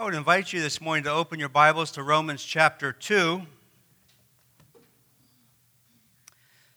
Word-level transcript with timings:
I 0.00 0.04
would 0.04 0.14
invite 0.14 0.52
you 0.52 0.62
this 0.62 0.80
morning 0.80 1.02
to 1.06 1.10
open 1.10 1.40
your 1.40 1.48
Bibles 1.48 1.90
to 1.92 2.04
Romans 2.04 2.44
chapter 2.44 2.92
2. 2.92 3.42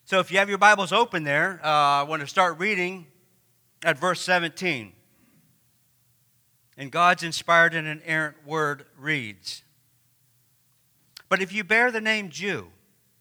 So, 0.06 0.18
if 0.18 0.32
you 0.32 0.40
have 0.40 0.50
your 0.50 0.58
Bibles 0.58 0.92
open 0.92 1.24
there, 1.24 1.60
uh, 1.64 1.68
I 1.68 2.02
want 2.02 2.24
to 2.24 2.28
start 2.28 2.58
reading 2.58 3.06
at 3.84 4.00
verse 4.00 4.22
17. 4.22 4.94
And 6.78 6.92
God's 6.92 7.22
inspired 7.22 7.76
and 7.76 7.88
inerrant 7.88 8.38
word 8.44 8.86
reads 8.98 9.62
But 11.30 11.44
if 11.44 11.54
you 11.54 11.64
bear 11.64 11.92
the 11.92 12.02
name 12.02 12.30
Jew 12.30 12.70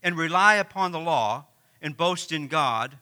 and 0.03 0.17
rely 0.17 0.55
upon 0.55 0.93
the 0.93 0.99
law 0.99 1.45
and 1.83 1.95
boast 1.95 2.33
in 2.33 2.49
God 2.49 2.97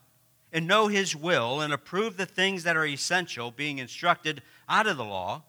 and 0.53 0.67
know 0.67 0.89
his 0.89 1.15
will 1.15 1.61
and 1.61 1.73
approve 1.73 2.17
the 2.17 2.27
things 2.27 2.65
that 2.65 2.77
are 2.77 2.87
essential, 2.87 3.53
being 3.53 3.79
instructed 3.79 4.43
out 4.69 4.89
of 4.89 4.96
the 4.96 5.05
law, 5.05 5.45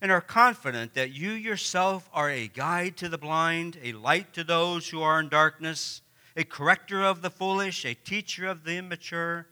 and 0.00 0.12
are 0.12 0.20
confident 0.20 0.94
that 0.94 1.12
you 1.12 1.30
yourself 1.30 2.08
are 2.12 2.30
a 2.30 2.48
guide 2.48 2.96
to 2.98 3.08
the 3.08 3.18
blind, 3.18 3.78
a 3.82 3.92
light 3.92 4.32
to 4.34 4.44
those 4.44 4.88
who 4.88 5.02
are 5.02 5.20
in 5.20 5.28
darkness, 5.28 6.02
a 6.36 6.44
corrector 6.44 7.02
of 7.02 7.20
the 7.20 7.30
foolish, 7.30 7.84
a 7.84 7.94
teacher 7.94 8.46
of 8.46 8.64
the 8.64 8.76
immature, 8.76 9.46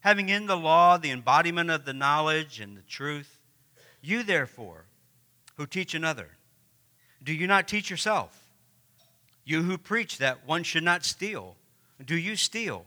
having 0.00 0.28
in 0.28 0.46
the 0.46 0.56
law 0.56 0.96
the 0.96 1.10
embodiment 1.10 1.70
of 1.70 1.84
the 1.84 1.92
knowledge 1.92 2.60
and 2.60 2.76
the 2.76 2.82
truth. 2.82 3.38
You, 4.00 4.22
therefore, 4.22 4.84
who 5.56 5.66
teach 5.66 5.94
another, 5.94 6.28
do 7.22 7.32
you 7.32 7.48
not 7.48 7.66
teach 7.66 7.90
yourself? 7.90 8.44
You 9.44 9.62
who 9.62 9.78
preach 9.78 10.18
that 10.18 10.46
one 10.46 10.62
should 10.62 10.84
not 10.84 11.04
steal, 11.04 11.56
do 12.04 12.16
you 12.16 12.36
steal? 12.36 12.84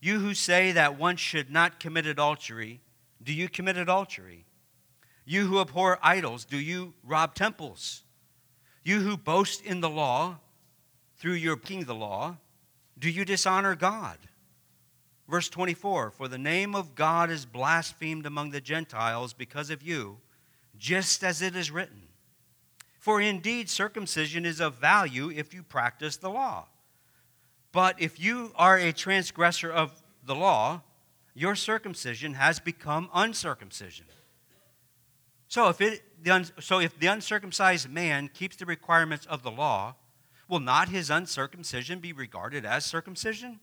You 0.00 0.18
who 0.18 0.34
say 0.34 0.72
that 0.72 0.98
one 0.98 1.16
should 1.16 1.50
not 1.50 1.78
commit 1.78 2.06
adultery, 2.06 2.80
do 3.22 3.32
you 3.32 3.48
commit 3.48 3.76
adultery? 3.76 4.46
You 5.30 5.46
who 5.46 5.60
abhor 5.60 5.96
idols, 6.02 6.44
do 6.44 6.58
you 6.58 6.92
rob 7.04 7.36
temples? 7.36 8.02
You 8.82 8.98
who 8.98 9.16
boast 9.16 9.64
in 9.64 9.80
the 9.80 9.88
law, 9.88 10.40
through 11.18 11.34
your 11.34 11.56
king 11.56 11.84
the 11.84 11.94
law, 11.94 12.38
do 12.98 13.08
you 13.08 13.24
dishonor 13.24 13.76
God? 13.76 14.18
Verse 15.28 15.48
24 15.48 16.10
For 16.10 16.26
the 16.26 16.36
name 16.36 16.74
of 16.74 16.96
God 16.96 17.30
is 17.30 17.46
blasphemed 17.46 18.26
among 18.26 18.50
the 18.50 18.60
Gentiles 18.60 19.32
because 19.32 19.70
of 19.70 19.84
you, 19.84 20.18
just 20.76 21.22
as 21.22 21.42
it 21.42 21.54
is 21.54 21.70
written. 21.70 22.08
For 22.98 23.20
indeed, 23.20 23.70
circumcision 23.70 24.44
is 24.44 24.60
of 24.60 24.80
value 24.80 25.30
if 25.30 25.54
you 25.54 25.62
practice 25.62 26.16
the 26.16 26.30
law. 26.30 26.66
But 27.70 28.02
if 28.02 28.18
you 28.18 28.50
are 28.56 28.78
a 28.78 28.92
transgressor 28.92 29.70
of 29.70 30.02
the 30.24 30.34
law, 30.34 30.82
your 31.34 31.54
circumcision 31.54 32.34
has 32.34 32.58
become 32.58 33.08
uncircumcision. 33.14 34.06
So 35.50 35.68
if, 35.68 35.80
it, 35.80 36.02
so 36.60 36.78
if 36.78 36.96
the 36.96 37.08
uncircumcised 37.08 37.90
man 37.90 38.30
keeps 38.32 38.54
the 38.54 38.66
requirements 38.66 39.26
of 39.26 39.42
the 39.42 39.50
law, 39.50 39.96
will 40.48 40.60
not 40.60 40.90
his 40.90 41.10
uncircumcision 41.10 41.98
be 41.98 42.12
regarded 42.12 42.64
as 42.64 42.86
circumcision? 42.86 43.58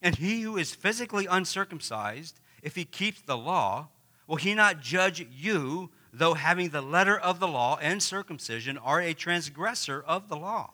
And 0.00 0.14
he 0.14 0.42
who 0.42 0.56
is 0.56 0.76
physically 0.76 1.26
uncircumcised, 1.26 2.38
if 2.62 2.76
he 2.76 2.84
keeps 2.84 3.20
the 3.20 3.36
law, 3.36 3.88
will 4.28 4.36
he 4.36 4.54
not 4.54 4.80
judge 4.80 5.26
you, 5.28 5.90
though 6.12 6.34
having 6.34 6.68
the 6.68 6.80
letter 6.80 7.18
of 7.18 7.40
the 7.40 7.48
law 7.48 7.78
and 7.82 8.00
circumcision 8.00 8.78
are 8.78 9.00
a 9.00 9.12
transgressor 9.12 10.04
of 10.06 10.28
the 10.28 10.36
law? 10.36 10.70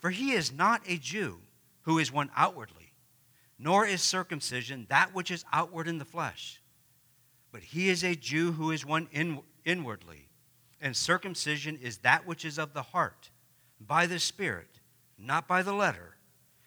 For 0.00 0.10
he 0.10 0.32
is 0.32 0.50
not 0.50 0.82
a 0.88 0.96
Jew 0.96 1.38
who 1.82 2.00
is 2.00 2.10
one 2.10 2.32
outwardly, 2.34 2.94
nor 3.60 3.86
is 3.86 4.02
circumcision 4.02 4.86
that 4.88 5.14
which 5.14 5.30
is 5.30 5.44
outward 5.52 5.86
in 5.86 5.98
the 5.98 6.04
flesh 6.04 6.60
but 7.54 7.62
he 7.62 7.88
is 7.88 8.02
a 8.02 8.16
Jew 8.16 8.50
who 8.50 8.72
is 8.72 8.84
one 8.84 9.06
in, 9.12 9.38
inwardly, 9.64 10.26
and 10.80 10.96
circumcision 10.96 11.78
is 11.80 11.98
that 11.98 12.26
which 12.26 12.44
is 12.44 12.58
of 12.58 12.74
the 12.74 12.82
heart, 12.82 13.30
by 13.78 14.06
the 14.06 14.18
Spirit, 14.18 14.80
not 15.16 15.46
by 15.46 15.62
the 15.62 15.72
letter. 15.72 16.16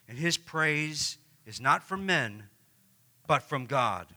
And 0.07 0.17
his 0.17 0.37
praise 0.37 1.17
is 1.45 1.59
not 1.59 1.83
from 1.83 2.05
men, 2.05 2.43
but 3.27 3.43
from 3.43 3.65
God. 3.65 4.07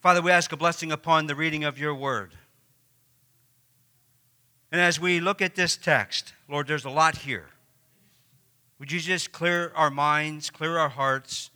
Father, 0.00 0.20
we 0.20 0.32
ask 0.32 0.50
a 0.50 0.56
blessing 0.56 0.90
upon 0.90 1.28
the 1.28 1.36
reading 1.36 1.62
of 1.62 1.78
your 1.78 1.94
word. 1.94 2.34
And 4.72 4.80
as 4.80 4.98
we 4.98 5.20
look 5.20 5.40
at 5.40 5.54
this 5.54 5.76
text, 5.76 6.32
Lord, 6.48 6.66
there's 6.66 6.84
a 6.84 6.90
lot 6.90 7.18
here. 7.18 7.50
Would 8.80 8.90
you 8.90 8.98
just 8.98 9.30
clear 9.30 9.70
our 9.76 9.88
minds, 9.88 10.50
clear 10.50 10.78
our 10.78 10.88
hearts? 10.88 11.50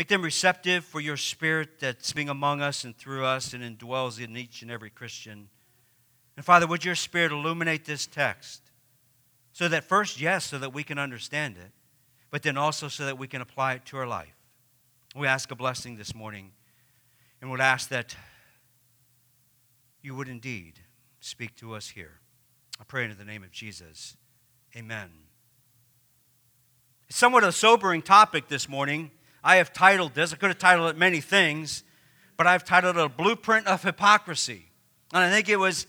Make 0.00 0.08
them 0.08 0.22
receptive 0.22 0.86
for 0.86 0.98
your 0.98 1.18
spirit 1.18 1.78
that's 1.78 2.14
being 2.14 2.30
among 2.30 2.62
us 2.62 2.84
and 2.84 2.96
through 2.96 3.26
us 3.26 3.52
and 3.52 3.62
indwells 3.62 4.18
in 4.18 4.34
each 4.34 4.62
and 4.62 4.70
every 4.70 4.88
Christian. 4.88 5.50
And 6.38 6.46
Father, 6.46 6.66
would 6.66 6.86
your 6.86 6.94
spirit 6.94 7.32
illuminate 7.32 7.84
this 7.84 8.06
text 8.06 8.62
so 9.52 9.68
that 9.68 9.84
first, 9.84 10.18
yes, 10.18 10.46
so 10.46 10.58
that 10.58 10.72
we 10.72 10.84
can 10.84 10.98
understand 10.98 11.58
it, 11.58 11.72
but 12.30 12.42
then 12.42 12.56
also 12.56 12.88
so 12.88 13.04
that 13.04 13.18
we 13.18 13.28
can 13.28 13.42
apply 13.42 13.74
it 13.74 13.84
to 13.84 13.98
our 13.98 14.06
life. 14.06 14.34
We 15.14 15.26
ask 15.26 15.50
a 15.50 15.54
blessing 15.54 15.96
this 15.96 16.14
morning 16.14 16.52
and 17.42 17.50
would 17.50 17.60
ask 17.60 17.90
that 17.90 18.16
you 20.00 20.14
would 20.14 20.28
indeed 20.28 20.80
speak 21.20 21.56
to 21.56 21.74
us 21.74 21.90
here. 21.90 22.20
I 22.80 22.84
pray 22.84 23.04
in 23.04 23.14
the 23.18 23.24
name 23.26 23.42
of 23.42 23.50
Jesus. 23.50 24.16
Amen. 24.74 25.10
It's 27.10 27.18
somewhat 27.18 27.44
a 27.44 27.52
sobering 27.52 28.00
topic 28.00 28.48
this 28.48 28.66
morning 28.66 29.10
I 29.42 29.56
have 29.56 29.72
titled 29.72 30.14
this, 30.14 30.32
I 30.32 30.36
could 30.36 30.50
have 30.50 30.58
titled 30.58 30.90
it 30.90 30.98
many 30.98 31.20
things, 31.20 31.82
but 32.36 32.46
I've 32.46 32.64
titled 32.64 32.96
it 32.96 33.00
A 33.00 33.08
Blueprint 33.08 33.66
of 33.66 33.82
Hypocrisy. 33.82 34.66
And 35.12 35.22
I 35.22 35.30
think 35.30 35.48
it 35.48 35.58
was 35.58 35.86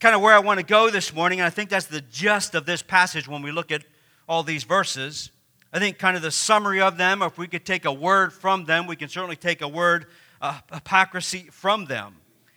kind 0.00 0.14
of 0.14 0.20
where 0.20 0.34
I 0.34 0.38
want 0.38 0.60
to 0.60 0.66
go 0.66 0.90
this 0.90 1.12
morning, 1.12 1.40
and 1.40 1.46
I 1.46 1.50
think 1.50 1.70
that's 1.70 1.86
the 1.86 2.00
gist 2.00 2.54
of 2.54 2.66
this 2.66 2.82
passage 2.82 3.26
when 3.26 3.42
we 3.42 3.50
look 3.50 3.72
at 3.72 3.84
all 4.28 4.42
these 4.42 4.64
verses. 4.64 5.30
I 5.72 5.78
think 5.78 5.98
kind 5.98 6.16
of 6.16 6.22
the 6.22 6.30
summary 6.30 6.80
of 6.80 6.96
them, 6.96 7.22
if 7.22 7.36
we 7.38 7.48
could 7.48 7.64
take 7.64 7.84
a 7.84 7.92
word 7.92 8.32
from 8.32 8.64
them, 8.64 8.86
we 8.86 8.96
can 8.96 9.08
certainly 9.08 9.36
take 9.36 9.60
a 9.60 9.68
word, 9.68 10.06
uh, 10.40 10.60
hypocrisy 10.72 11.48
from 11.50 11.86
them. 11.86 12.16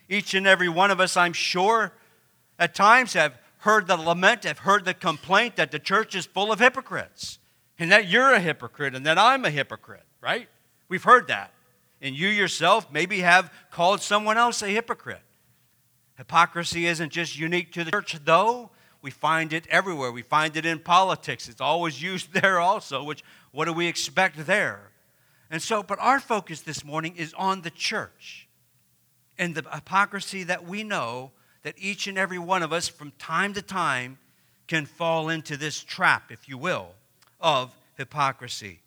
Each 0.09 0.33
and 0.33 0.45
every 0.45 0.69
one 0.69 0.91
of 0.91 0.99
us, 0.99 1.17
I'm 1.17 1.33
sure, 1.33 1.93
at 2.59 2.75
times 2.75 3.13
have 3.13 3.37
heard 3.59 3.87
the 3.87 3.97
lament, 3.97 4.43
have 4.43 4.59
heard 4.59 4.85
the 4.85 4.93
complaint 4.93 5.55
that 5.55 5.71
the 5.71 5.79
church 5.79 6.15
is 6.15 6.25
full 6.25 6.51
of 6.51 6.59
hypocrites 6.59 7.39
and 7.79 7.91
that 7.91 8.07
you're 8.07 8.33
a 8.33 8.39
hypocrite 8.39 8.95
and 8.95 9.05
that 9.05 9.17
I'm 9.17 9.45
a 9.45 9.49
hypocrite, 9.49 10.05
right? 10.21 10.47
We've 10.89 11.03
heard 11.03 11.27
that. 11.27 11.53
And 12.01 12.15
you 12.15 12.27
yourself 12.27 12.91
maybe 12.91 13.19
have 13.19 13.51
called 13.71 14.01
someone 14.01 14.37
else 14.37 14.61
a 14.61 14.67
hypocrite. 14.67 15.21
Hypocrisy 16.17 16.85
isn't 16.87 17.11
just 17.11 17.37
unique 17.37 17.71
to 17.73 17.83
the 17.83 17.91
church, 17.91 18.17
though. 18.23 18.71
We 19.01 19.11
find 19.11 19.53
it 19.53 19.67
everywhere. 19.67 20.11
We 20.11 20.23
find 20.23 20.55
it 20.57 20.65
in 20.65 20.79
politics. 20.79 21.47
It's 21.47 21.61
always 21.61 22.01
used 22.11 22.33
there 22.33 22.59
also, 22.59 23.03
which 23.03 23.23
what 23.51 23.65
do 23.65 23.73
we 23.73 23.87
expect 23.87 24.45
there? 24.45 24.91
And 25.49 25.61
so, 25.61 25.81
but 25.81 25.99
our 25.99 26.19
focus 26.19 26.61
this 26.61 26.83
morning 26.83 27.15
is 27.15 27.33
on 27.35 27.61
the 27.61 27.69
church 27.69 28.47
and 29.37 29.55
the 29.55 29.63
hypocrisy 29.71 30.43
that 30.43 30.65
we 30.65 30.83
know 30.83 31.31
that 31.63 31.75
each 31.77 32.07
and 32.07 32.17
every 32.17 32.39
one 32.39 32.63
of 32.63 32.73
us 32.73 32.87
from 32.87 33.11
time 33.17 33.53
to 33.53 33.61
time 33.61 34.17
can 34.67 34.85
fall 34.85 35.29
into 35.29 35.55
this 35.55 35.81
trap, 35.81 36.31
if 36.31 36.49
you 36.49 36.57
will 36.57 36.93
of 37.39 37.75
hypocrisy. 37.97 38.79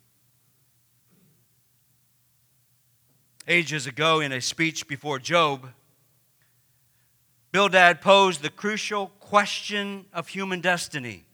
Ages 3.49 3.87
ago, 3.87 4.21
in 4.21 4.33
a 4.33 4.41
speech 4.41 4.87
before 4.87 5.19
Job, 5.19 5.71
Bildad 7.53 8.01
posed 8.01 8.43
the 8.43 8.51
crucial 8.51 9.09
question 9.19 10.07
of 10.13 10.29
human 10.29 10.61
destiny. 10.61 11.25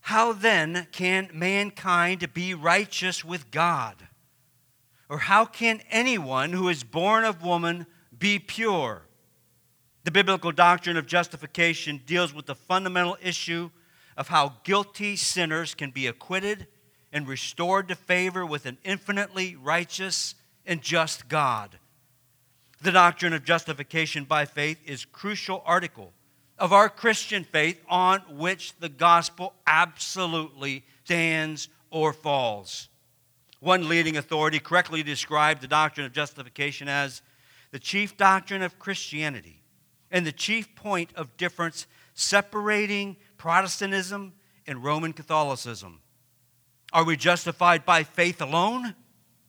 How 0.00 0.32
then 0.32 0.88
can 0.90 1.30
mankind 1.32 2.32
be 2.34 2.54
righteous 2.54 3.24
with 3.24 3.52
God? 3.52 3.94
Or 5.08 5.18
how 5.18 5.44
can 5.44 5.80
anyone 5.90 6.52
who 6.52 6.68
is 6.68 6.82
born 6.82 7.22
of 7.22 7.44
woman 7.44 7.86
be 8.18 8.40
pure? 8.40 9.02
The 10.02 10.10
biblical 10.10 10.50
doctrine 10.50 10.96
of 10.96 11.06
justification 11.06 12.00
deals 12.04 12.34
with 12.34 12.46
the 12.46 12.56
fundamental 12.56 13.16
issue 13.22 13.70
of 14.16 14.28
how 14.28 14.54
guilty 14.64 15.16
sinners 15.16 15.74
can 15.74 15.90
be 15.90 16.06
acquitted 16.06 16.66
and 17.12 17.28
restored 17.28 17.88
to 17.88 17.94
favor 17.94 18.44
with 18.44 18.66
an 18.66 18.78
infinitely 18.84 19.56
righteous 19.56 20.34
and 20.66 20.80
just 20.82 21.28
God. 21.28 21.78
The 22.80 22.92
doctrine 22.92 23.32
of 23.32 23.44
justification 23.44 24.24
by 24.24 24.44
faith 24.44 24.78
is 24.84 25.04
crucial 25.04 25.62
article 25.64 26.12
of 26.58 26.72
our 26.72 26.88
Christian 26.88 27.44
faith 27.44 27.80
on 27.88 28.20
which 28.30 28.78
the 28.78 28.88
gospel 28.88 29.54
absolutely 29.66 30.84
stands 31.04 31.68
or 31.90 32.12
falls. 32.12 32.88
One 33.60 33.88
leading 33.88 34.16
authority 34.16 34.58
correctly 34.58 35.02
described 35.02 35.60
the 35.60 35.68
doctrine 35.68 36.06
of 36.06 36.12
justification 36.12 36.88
as 36.88 37.22
the 37.70 37.78
chief 37.78 38.16
doctrine 38.16 38.62
of 38.62 38.78
Christianity 38.78 39.62
and 40.10 40.26
the 40.26 40.32
chief 40.32 40.74
point 40.74 41.10
of 41.14 41.36
difference 41.36 41.86
separating 42.14 43.16
Protestantism 43.42 44.34
and 44.68 44.84
Roman 44.84 45.12
Catholicism. 45.12 45.98
Are 46.92 47.02
we 47.02 47.16
justified 47.16 47.84
by 47.84 48.04
faith 48.04 48.40
alone 48.40 48.94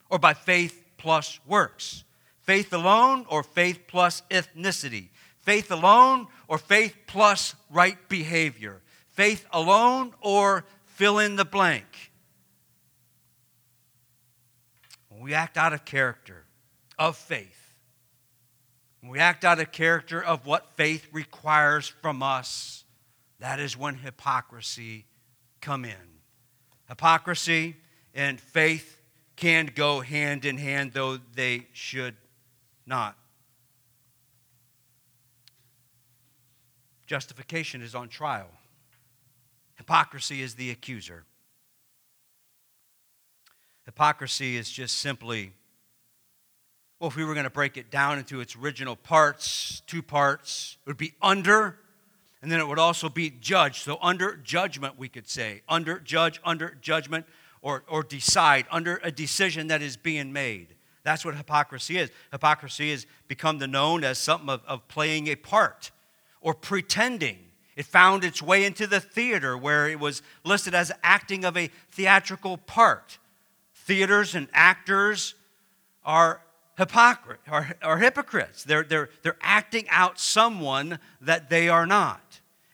or 0.09 0.17
by 0.17 0.33
faith 0.33 0.83
plus 0.97 1.39
works? 1.45 2.03
Faith 2.39 2.73
alone 2.73 3.27
or 3.29 3.43
faith 3.43 3.81
plus 3.87 4.23
ethnicity? 4.31 5.09
Faith 5.41 5.69
alone 5.69 6.25
or 6.47 6.57
faith 6.57 6.95
plus 7.05 7.53
right 7.69 8.09
behavior? 8.09 8.81
Faith 9.11 9.45
alone 9.53 10.15
or 10.21 10.65
fill 10.85 11.19
in 11.19 11.35
the 11.35 11.45
blank? 11.45 12.11
When 15.09 15.21
we 15.21 15.35
act 15.35 15.55
out 15.55 15.71
of 15.71 15.85
character, 15.85 16.45
of 16.97 17.15
faith, 17.15 17.77
when 19.01 19.11
we 19.11 19.19
act 19.19 19.45
out 19.45 19.59
of 19.59 19.71
character 19.71 20.19
of 20.19 20.47
what 20.47 20.75
faith 20.75 21.07
requires 21.11 21.87
from 21.87 22.23
us, 22.23 22.82
that 23.43 23.59
is 23.59 23.77
when 23.77 23.95
hypocrisy 23.95 25.03
come 25.59 25.83
in. 25.83 26.21
Hypocrisy 26.87 27.75
and 28.15 28.39
faith 28.39 29.01
can 29.35 29.69
go 29.75 29.99
hand 29.99 30.45
in 30.45 30.57
hand, 30.57 30.93
though 30.93 31.17
they 31.35 31.67
should 31.73 32.15
not. 32.85 33.17
Justification 37.05 37.81
is 37.81 37.93
on 37.93 38.07
trial. 38.07 38.47
Hypocrisy 39.75 40.41
is 40.41 40.55
the 40.55 40.71
accuser. 40.71 41.25
Hypocrisy 43.83 44.55
is 44.55 44.71
just 44.71 44.99
simply, 44.99 45.51
well, 46.97 47.09
if 47.09 47.17
we 47.17 47.25
were 47.25 47.33
going 47.33 47.43
to 47.43 47.49
break 47.49 47.75
it 47.75 47.91
down 47.91 48.19
into 48.19 48.39
its 48.39 48.55
original 48.55 48.95
parts, 48.95 49.81
two 49.85 50.01
parts, 50.01 50.77
it 50.85 50.89
would 50.89 50.95
be 50.95 51.11
under, 51.21 51.77
and 52.43 52.51
then 52.51 52.59
it 52.59 52.67
would 52.67 52.77
also 52.77 53.07
be 53.07 53.31
judge. 53.31 53.79
So, 53.79 53.97
under 54.01 54.35
judgment, 54.35 54.99
we 54.99 55.07
could 55.07 55.29
say. 55.29 55.61
Under 55.69 55.97
judge, 55.97 56.41
under 56.43 56.77
judgment, 56.81 57.25
or, 57.61 57.85
or 57.87 58.03
decide, 58.03 58.65
under 58.69 58.99
a 59.01 59.13
decision 59.13 59.67
that 59.67 59.81
is 59.81 59.95
being 59.95 60.33
made. 60.33 60.75
That's 61.03 61.23
what 61.23 61.35
hypocrisy 61.35 61.97
is. 61.97 62.11
Hypocrisy 62.33 62.91
has 62.91 63.07
become 63.29 63.59
the 63.59 63.67
known 63.67 64.03
as 64.03 64.17
something 64.17 64.49
of, 64.49 64.61
of 64.67 64.85
playing 64.89 65.27
a 65.27 65.37
part 65.37 65.91
or 66.41 66.53
pretending. 66.53 67.39
It 67.77 67.85
found 67.85 68.25
its 68.25 68.41
way 68.41 68.65
into 68.65 68.87
the 68.87 68.99
theater 68.99 69.57
where 69.57 69.87
it 69.87 69.99
was 69.99 70.21
listed 70.43 70.75
as 70.75 70.91
acting 71.01 71.45
of 71.45 71.55
a 71.55 71.69
theatrical 71.91 72.57
part. 72.57 73.19
Theaters 73.73 74.35
and 74.35 74.49
actors 74.53 75.35
are 76.03 76.41
hypocrite, 76.77 77.39
are, 77.47 77.75
are 77.81 77.97
hypocrites. 77.99 78.63
They're, 78.63 78.83
they're, 78.83 79.09
they're 79.21 79.37
acting 79.41 79.87
out 79.89 80.19
someone 80.19 80.99
that 81.21 81.49
they 81.49 81.69
are 81.69 81.85
not. 81.85 82.22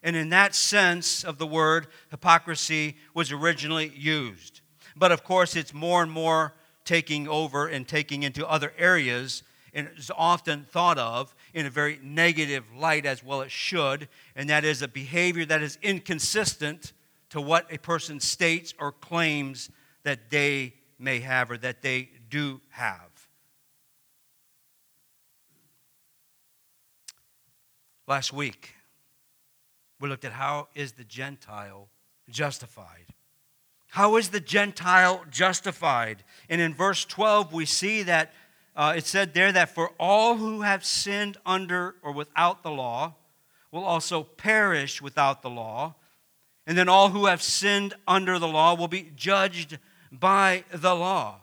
And 0.02 0.16
in 0.16 0.30
that 0.30 0.56
sense 0.56 1.24
of 1.24 1.38
the 1.38 1.48
word, 1.48 1.88
hypocrisy 2.10 2.98
was 3.14 3.32
originally 3.32 3.92
used. 3.96 4.62
But 4.96 5.12
of 5.12 5.24
course, 5.24 5.56
it's 5.56 5.74
more 5.74 6.02
and 6.02 6.12
more 6.12 6.54
taking 6.86 7.28
over 7.28 7.68
and 7.68 7.88
taking 7.88 8.24
into 8.24 8.48
other 8.48 8.74
areas 8.78 9.44
and 9.74 9.90
is 9.96 10.12
often 10.18 10.66
thought 10.66 10.98
of 10.98 11.36
in 11.54 11.66
a 11.66 11.70
very 11.70 12.00
negative 12.02 12.64
light 12.76 13.06
as 13.06 13.24
well 13.24 13.42
it 13.42 13.52
should 13.52 14.08
and 14.36 14.50
that 14.50 14.66
is 14.66 14.82
a 14.82 14.88
behavior 14.88 15.46
that 15.46 15.62
is 15.62 15.78
inconsistent 15.84 16.94
to 17.30 17.40
what 17.40 17.72
a 17.72 17.78
person 17.78 18.20
states 18.20 18.74
or 18.80 18.92
claims 18.92 19.70
that 20.02 20.32
they 20.32 20.74
may 20.98 21.20
have 21.20 21.52
or 21.52 21.58
that 21.58 21.84
they 21.84 22.10
do 22.30 22.60
have 22.70 23.28
last 28.08 28.34
week 28.34 28.74
we 30.00 30.10
looked 30.10 30.26
at 30.26 30.32
how 30.34 30.68
is 30.76 30.94
the 30.94 31.04
gentile 31.04 31.90
justified 32.30 33.14
how 33.92 34.18
is 34.18 34.30
the 34.30 34.40
Gentile 34.40 35.26
justified? 35.32 36.24
And 36.48 36.62
in 36.62 36.74
verse 36.74 37.06
12, 37.06 37.54
we 37.54 37.66
see 37.66 38.04
that 38.04 38.34
uh, 38.76 38.94
it 38.96 39.06
said 39.06 39.34
there 39.34 39.52
that 39.52 39.74
for 39.74 39.92
all 40.00 40.36
who 40.36 40.62
have 40.62 40.86
sinned 40.86 41.38
under 41.46 41.96
or 42.04 42.12
without 42.12 42.64
the 42.64 42.72
law 42.72 43.16
will 43.72 43.84
also 43.84 44.24
perish 44.24 45.02
without 45.02 45.42
the 45.42 45.50
law. 45.50 45.96
And 46.68 46.78
then 46.78 46.88
all 46.88 47.10
who 47.10 47.26
have 47.26 47.42
sinned 47.42 47.96
under 48.08 48.38
the 48.38 48.48
law 48.48 48.76
will 48.76 48.88
be 48.88 49.12
judged 49.16 49.80
by 50.12 50.64
the 50.72 50.94
law. 50.94 51.42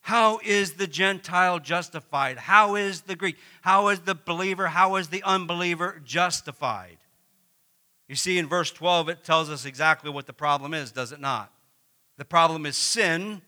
How 0.00 0.40
is 0.44 0.72
the 0.72 0.86
Gentile 0.86 1.60
justified? 1.60 2.38
How 2.38 2.74
is 2.74 3.02
the 3.02 3.14
Greek? 3.14 3.36
How 3.60 3.88
is 3.88 4.00
the 4.00 4.14
believer? 4.16 4.66
How 4.66 4.96
is 4.96 5.08
the 5.08 5.22
unbeliever 5.22 6.00
justified? 6.04 6.97
You 8.08 8.16
see, 8.16 8.38
in 8.38 8.48
verse 8.48 8.70
12, 8.70 9.10
it 9.10 9.24
tells 9.24 9.50
us 9.50 9.64
exactly 9.64 10.10
what 10.10 10.26
the 10.26 10.32
problem 10.32 10.72
is, 10.72 10.90
does 10.90 11.12
it 11.12 11.20
not? 11.20 11.52
The 12.16 12.24
problem 12.24 12.66
is 12.66 12.76
sin 12.76 13.42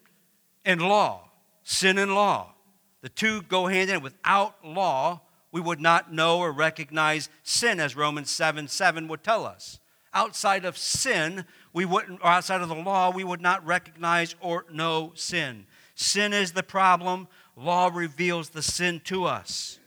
and 0.64 0.82
law. 0.82 1.30
Sin 1.64 1.98
and 1.98 2.14
law. 2.14 2.54
The 3.00 3.08
two 3.08 3.42
go 3.42 3.66
hand 3.66 3.84
in 3.84 3.94
hand. 3.94 4.02
Without 4.02 4.64
law, 4.64 5.22
we 5.52 5.60
would 5.60 5.80
not 5.80 6.12
know 6.12 6.38
or 6.38 6.52
recognize 6.52 7.28
sin, 7.42 7.80
as 7.80 7.96
Romans 7.96 8.30
7 8.30 8.68
7 8.68 9.08
would 9.08 9.24
tell 9.24 9.46
us. 9.46 9.80
Outside 10.12 10.64
of 10.64 10.76
sin, 10.76 11.44
we 11.72 11.84
wouldn't, 11.84 12.20
or 12.20 12.26
outside 12.26 12.60
of 12.60 12.68
the 12.68 12.74
law, 12.74 13.10
we 13.10 13.24
would 13.24 13.40
not 13.40 13.64
recognize 13.64 14.34
or 14.40 14.66
know 14.72 15.12
sin. 15.14 15.66
Sin 15.94 16.32
is 16.32 16.52
the 16.52 16.62
problem. 16.62 17.28
Law 17.56 17.90
reveals 17.92 18.50
the 18.50 18.62
sin 18.62 19.00
to 19.04 19.24
us. 19.24 19.78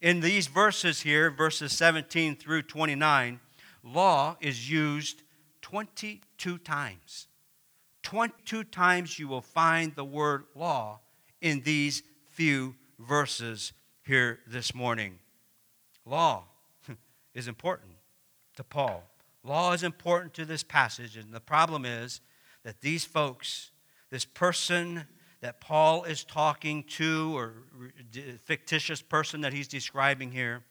In 0.00 0.20
these 0.20 0.46
verses 0.46 1.00
here, 1.02 1.30
verses 1.30 1.72
17 1.72 2.36
through 2.36 2.62
29, 2.62 3.40
law 3.82 4.36
is 4.40 4.70
used 4.70 5.22
22 5.62 6.58
times. 6.58 7.28
22 8.02 8.64
times 8.64 9.18
you 9.18 9.28
will 9.28 9.40
find 9.40 9.94
the 9.94 10.04
word 10.04 10.44
law 10.54 11.00
in 11.40 11.62
these 11.62 12.02
few 12.30 12.74
verses 12.98 13.72
here 14.04 14.40
this 14.46 14.74
morning. 14.74 15.18
Law 16.04 16.44
is 17.34 17.48
important 17.48 17.92
to 18.56 18.64
Paul. 18.64 19.04
Law 19.44 19.72
is 19.72 19.82
important 19.82 20.34
to 20.34 20.44
this 20.44 20.62
passage, 20.62 21.16
and 21.16 21.32
the 21.32 21.40
problem 21.40 21.84
is 21.84 22.20
that 22.64 22.80
these 22.80 23.04
folks, 23.04 23.70
this 24.10 24.24
person 24.24 25.04
that 25.40 25.60
Paul 25.60 26.04
is 26.04 26.22
talking 26.22 26.84
to, 26.84 27.36
or 27.36 27.54
fictitious 28.44 29.02
person 29.02 29.40
that 29.40 29.52
he's 29.52 29.66
describing 29.66 30.30
here, 30.30 30.62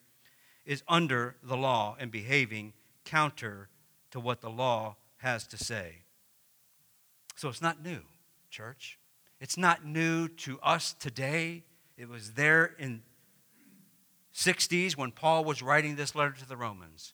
is 0.65 0.83
under 0.87 1.35
the 1.43 1.57
law 1.57 1.97
and 1.99 2.11
behaving 2.11 2.71
counter 3.05 3.69
to 4.11 4.19
what 4.19 4.41
the 4.41 4.49
law 4.49 4.97
has 5.17 5.45
to 5.47 5.57
say. 5.57 6.03
So 7.35 7.49
it's 7.49 7.61
not 7.61 7.83
new, 7.83 8.01
church. 8.49 8.99
It's 9.39 9.57
not 9.57 9.85
new 9.85 10.27
to 10.27 10.59
us 10.61 10.93
today. 10.93 11.63
It 11.97 12.07
was 12.07 12.33
there 12.33 12.75
in 12.77 13.01
60s 14.33 14.95
when 14.95 15.11
Paul 15.11 15.43
was 15.43 15.61
writing 15.61 15.95
this 15.95 16.15
letter 16.15 16.35
to 16.39 16.47
the 16.47 16.57
Romans. 16.57 17.13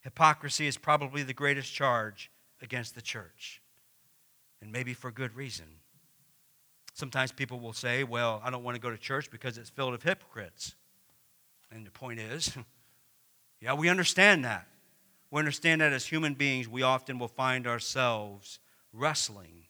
Hypocrisy 0.00 0.66
is 0.66 0.76
probably 0.76 1.22
the 1.22 1.32
greatest 1.32 1.72
charge 1.72 2.30
against 2.60 2.94
the 2.94 3.02
church, 3.02 3.62
and 4.60 4.72
maybe 4.72 4.94
for 4.94 5.10
good 5.10 5.34
reason. 5.36 5.66
Sometimes 6.94 7.32
people 7.32 7.58
will 7.58 7.72
say, 7.72 8.04
Well, 8.04 8.40
I 8.44 8.50
don't 8.50 8.64
want 8.64 8.74
to 8.74 8.80
go 8.80 8.90
to 8.90 8.98
church 8.98 9.30
because 9.30 9.58
it's 9.58 9.70
filled 9.70 9.92
with 9.92 10.02
hypocrites. 10.02 10.74
And 11.70 11.86
the 11.86 11.90
point 11.90 12.20
is, 12.20 12.56
yeah, 13.60 13.74
we 13.74 13.88
understand 13.88 14.44
that. 14.44 14.66
We 15.32 15.38
understand 15.38 15.80
that 15.80 15.94
as 15.94 16.04
human 16.04 16.34
beings, 16.34 16.68
we 16.68 16.82
often 16.82 17.18
will 17.18 17.26
find 17.26 17.66
ourselves 17.66 18.58
wrestling 18.92 19.64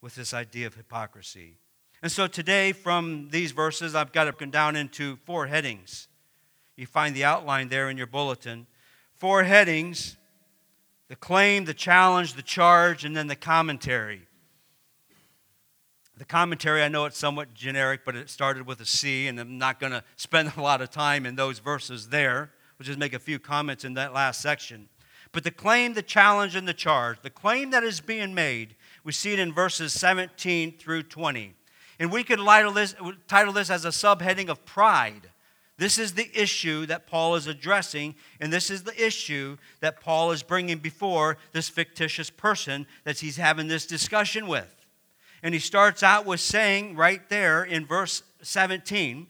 with 0.00 0.16
this 0.16 0.34
idea 0.34 0.66
of 0.66 0.74
hypocrisy. 0.74 1.60
And 2.02 2.10
so 2.10 2.26
today, 2.26 2.72
from 2.72 3.28
these 3.30 3.52
verses, 3.52 3.94
I've 3.94 4.10
got 4.10 4.26
it 4.26 4.50
down 4.50 4.74
into 4.74 5.18
four 5.24 5.46
headings. 5.46 6.08
You 6.74 6.84
find 6.84 7.14
the 7.14 7.22
outline 7.22 7.68
there 7.68 7.88
in 7.88 7.96
your 7.96 8.08
bulletin. 8.08 8.66
Four 9.14 9.44
headings 9.44 10.16
the 11.08 11.14
claim, 11.14 11.64
the 11.64 11.72
challenge, 11.72 12.34
the 12.34 12.42
charge, 12.42 13.04
and 13.04 13.16
then 13.16 13.28
the 13.28 13.36
commentary. 13.36 14.22
The 16.16 16.24
commentary, 16.24 16.82
I 16.82 16.88
know 16.88 17.04
it's 17.04 17.16
somewhat 17.16 17.54
generic, 17.54 18.00
but 18.04 18.16
it 18.16 18.28
started 18.28 18.66
with 18.66 18.80
a 18.80 18.84
C, 18.84 19.28
and 19.28 19.38
I'm 19.38 19.58
not 19.58 19.78
going 19.78 19.92
to 19.92 20.02
spend 20.16 20.54
a 20.56 20.60
lot 20.60 20.80
of 20.80 20.90
time 20.90 21.24
in 21.24 21.36
those 21.36 21.60
verses 21.60 22.08
there. 22.08 22.50
We'll 22.78 22.86
just 22.86 22.98
make 22.98 23.14
a 23.14 23.18
few 23.18 23.38
comments 23.38 23.84
in 23.84 23.94
that 23.94 24.12
last 24.12 24.40
section. 24.40 24.88
But 25.32 25.44
the 25.44 25.50
claim, 25.50 25.94
the 25.94 26.02
challenge, 26.02 26.54
and 26.54 26.66
the 26.66 26.74
charge, 26.74 27.18
the 27.22 27.30
claim 27.30 27.70
that 27.70 27.84
is 27.84 28.00
being 28.00 28.34
made, 28.34 28.74
we 29.04 29.12
see 29.12 29.32
it 29.32 29.38
in 29.38 29.52
verses 29.52 29.92
17 29.92 30.78
through 30.78 31.04
20. 31.04 31.54
And 31.98 32.12
we 32.12 32.24
could 32.24 32.38
title 32.38 32.72
this, 32.72 32.94
title 33.26 33.52
this 33.52 33.70
as 33.70 33.84
a 33.84 33.88
subheading 33.88 34.48
of 34.48 34.64
pride. 34.64 35.30
This 35.78 35.98
is 35.98 36.14
the 36.14 36.30
issue 36.34 36.86
that 36.86 37.06
Paul 37.06 37.34
is 37.34 37.46
addressing, 37.46 38.14
and 38.40 38.52
this 38.52 38.70
is 38.70 38.84
the 38.84 39.04
issue 39.04 39.58
that 39.80 40.00
Paul 40.00 40.30
is 40.32 40.42
bringing 40.42 40.78
before 40.78 41.36
this 41.52 41.68
fictitious 41.68 42.30
person 42.30 42.86
that 43.04 43.18
he's 43.18 43.36
having 43.36 43.68
this 43.68 43.86
discussion 43.86 44.46
with. 44.46 44.74
And 45.42 45.52
he 45.52 45.60
starts 45.60 46.02
out 46.02 46.24
with 46.24 46.40
saying 46.40 46.96
right 46.96 47.28
there 47.28 47.62
in 47.62 47.84
verse 47.84 48.22
17, 48.40 49.26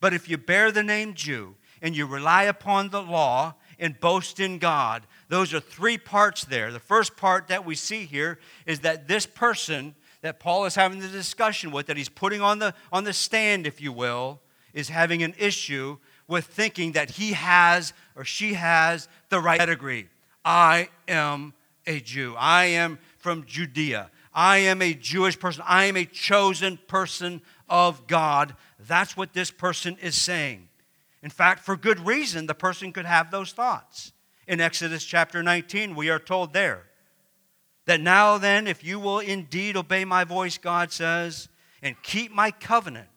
But 0.00 0.14
if 0.14 0.28
you 0.28 0.38
bear 0.38 0.70
the 0.70 0.84
name 0.84 1.14
Jew 1.14 1.56
and 1.82 1.96
you 1.96 2.06
rely 2.06 2.44
upon 2.44 2.88
the 2.88 3.02
law 3.02 3.54
and 3.78 3.98
boast 3.98 4.38
in 4.40 4.58
God, 4.58 5.02
those 5.28 5.52
are 5.52 5.60
three 5.60 5.98
parts 5.98 6.44
there. 6.44 6.70
The 6.70 6.78
first 6.78 7.16
part 7.16 7.48
that 7.48 7.66
we 7.66 7.74
see 7.74 8.06
here 8.06 8.38
is 8.64 8.80
that 8.80 9.08
this 9.08 9.26
person 9.26 9.94
that 10.22 10.38
Paul 10.38 10.64
is 10.64 10.76
having 10.76 11.00
the 11.00 11.08
discussion 11.08 11.72
with, 11.72 11.86
that 11.86 11.96
he's 11.96 12.08
putting 12.08 12.40
on 12.40 12.60
the, 12.60 12.74
on 12.92 13.02
the 13.02 13.12
stand, 13.12 13.66
if 13.66 13.80
you 13.80 13.92
will, 13.92 14.40
is 14.72 14.88
having 14.88 15.22
an 15.24 15.34
issue 15.36 15.98
with 16.28 16.46
thinking 16.46 16.92
that 16.92 17.10
he 17.10 17.32
has 17.32 17.92
or 18.16 18.24
she 18.24 18.54
has 18.54 19.08
the 19.28 19.40
right 19.40 19.58
pedigree. 19.58 20.08
I 20.44 20.88
am 21.08 21.52
a 21.86 21.98
Jew. 22.00 22.34
I 22.38 22.66
am 22.66 22.98
from 23.18 23.44
Judea. 23.44 24.10
I 24.32 24.58
am 24.58 24.80
a 24.80 24.94
Jewish 24.94 25.38
person. 25.38 25.64
I 25.66 25.84
am 25.84 25.96
a 25.96 26.04
chosen 26.04 26.78
person 26.86 27.42
of 27.68 28.06
God. 28.06 28.54
That's 28.78 29.16
what 29.16 29.32
this 29.32 29.50
person 29.50 29.96
is 30.00 30.14
saying. 30.14 30.68
In 31.22 31.30
fact, 31.30 31.64
for 31.64 31.76
good 31.76 32.00
reason, 32.00 32.46
the 32.46 32.54
person 32.54 32.92
could 32.92 33.06
have 33.06 33.30
those 33.30 33.52
thoughts. 33.52 34.12
In 34.48 34.60
Exodus 34.60 35.04
chapter 35.04 35.42
19, 35.42 35.94
we 35.94 36.10
are 36.10 36.18
told 36.18 36.52
there 36.52 36.84
that 37.86 38.00
now 38.00 38.38
then, 38.38 38.66
if 38.66 38.84
you 38.84 38.98
will 38.98 39.20
indeed 39.20 39.76
obey 39.76 40.04
my 40.04 40.24
voice, 40.24 40.58
God 40.58 40.92
says, 40.92 41.48
and 41.82 42.00
keep 42.02 42.32
my 42.32 42.50
covenant, 42.50 43.08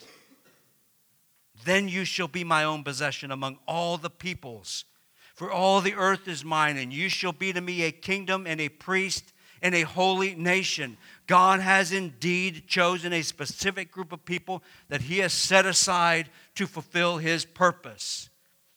then 1.66 1.88
you 1.88 2.06
shall 2.06 2.28
be 2.28 2.44
my 2.44 2.64
own 2.64 2.84
possession 2.84 3.32
among 3.32 3.58
all 3.68 3.98
the 3.98 4.10
peoples. 4.10 4.86
For 5.34 5.52
all 5.52 5.82
the 5.82 5.96
earth 5.96 6.28
is 6.28 6.46
mine, 6.46 6.78
and 6.78 6.94
you 6.94 7.10
shall 7.10 7.32
be 7.32 7.52
to 7.54 7.62
me 7.62 7.84
a 7.84 7.92
kingdom 7.92 8.46
and 8.48 8.62
a 8.62 8.70
priest 8.70 9.34
and 9.62 9.74
a 9.74 9.82
holy 9.82 10.36
nation. 10.36 10.98
God 11.28 11.60
has 11.60 11.92
indeed 11.92 12.68
chosen 12.68 13.14
a 13.14 13.22
specific 13.22 13.92
group 13.92 14.12
of 14.12 14.26
people 14.26 14.64
that 14.90 15.02
He 15.02 15.20
has 15.20 15.34
set 15.34 15.66
aside 15.66 16.30
to 16.56 16.68
fulfill 16.68 17.18
His 17.18 17.46
purpose. 17.46 18.30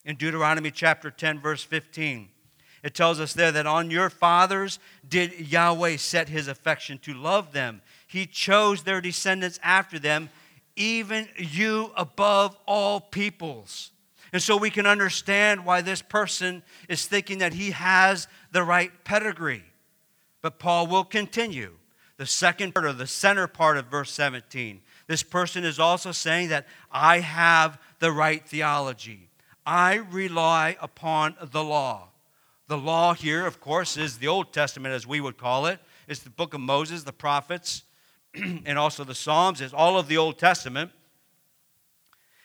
In 0.05 0.17
Deuteronomy 0.17 0.71
chapter 0.71 1.11
10, 1.11 1.41
verse 1.41 1.63
15, 1.63 2.29
it 2.83 2.95
tells 2.95 3.19
us 3.21 3.33
there 3.33 3.53
that 3.53 3.67
on 3.67 3.91
your 3.91 4.11
fathers 4.11 4.79
did 5.07 5.51
Yahweh 5.51 5.97
set 5.97 6.29
His 6.29 6.49
affection 6.49 6.99
to 6.99 7.15
love 7.15 7.53
them. 7.53 7.83
He 8.07 8.27
chose 8.27 8.83
their 8.83 9.01
descendants 9.01 9.59
after 9.63 9.99
them, 9.99 10.31
even 10.77 11.29
you 11.37 11.91
above 11.97 12.57
all 12.67 13.01
peoples. 13.01 13.91
And 14.33 14.43
so 14.43 14.57
we 14.57 14.71
can 14.71 14.87
understand 14.87 15.65
why 15.65 15.81
this 15.81 16.03
person 16.03 16.63
is 16.89 17.07
thinking 17.07 17.39
that 17.39 17.55
he 17.55 17.71
has 17.71 18.29
the 18.53 18.63
right 18.63 18.93
pedigree. 19.05 19.65
But 20.43 20.59
Paul 20.59 20.87
will 20.87 21.05
continue. 21.05 21.75
The 22.19 22.27
second 22.27 22.75
part 22.75 22.87
or 22.87 22.93
the 22.93 23.07
center 23.07 23.47
part 23.47 23.77
of 23.77 23.87
verse 23.87 24.13
17. 24.13 24.81
This 25.09 25.23
person 25.23 25.65
is 25.65 25.81
also 25.81 26.12
saying 26.12 26.50
that 26.50 26.67
I 26.93 27.21
have 27.21 27.81
the 27.99 28.12
right 28.12 28.47
theology. 28.47 29.31
I 29.67 29.97
rely 29.97 30.77
upon 30.81 31.35
the 31.50 31.65
law. 31.65 32.11
The 32.69 32.79
law 32.79 33.15
here, 33.15 33.47
of 33.47 33.61
course, 33.61 33.97
is 33.97 34.19
the 34.19 34.29
Old 34.29 34.53
Testament, 34.53 34.95
as 34.95 35.07
we 35.07 35.21
would 35.21 35.38
call 35.38 35.67
it. 35.67 35.81
It's 36.07 36.21
the 36.21 36.31
book 36.31 36.53
of 36.53 36.61
Moses, 36.61 37.03
the 37.05 37.12
prophets, 37.12 37.85
and 38.35 38.79
also 38.79 39.03
the 39.03 39.15
Psalms. 39.15 39.62
It's 39.62 39.73
all 39.73 39.99
of 39.99 40.09
the 40.09 40.19
Old 40.19 40.38
Testament. 40.38 40.91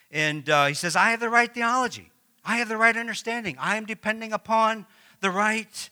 And 0.09 0.49
uh, 0.49 0.67
he 0.67 0.73
says, 0.73 0.95
I 0.95 1.11
have 1.11 1.19
the 1.19 1.29
right 1.29 1.53
theology. 1.53 2.09
I 2.45 2.57
have 2.57 2.69
the 2.69 2.77
right 2.77 2.95
understanding. 2.95 3.57
I 3.59 3.75
am 3.75 3.85
depending 3.85 4.31
upon 4.31 4.85
the 5.19 5.31
right 5.31 5.89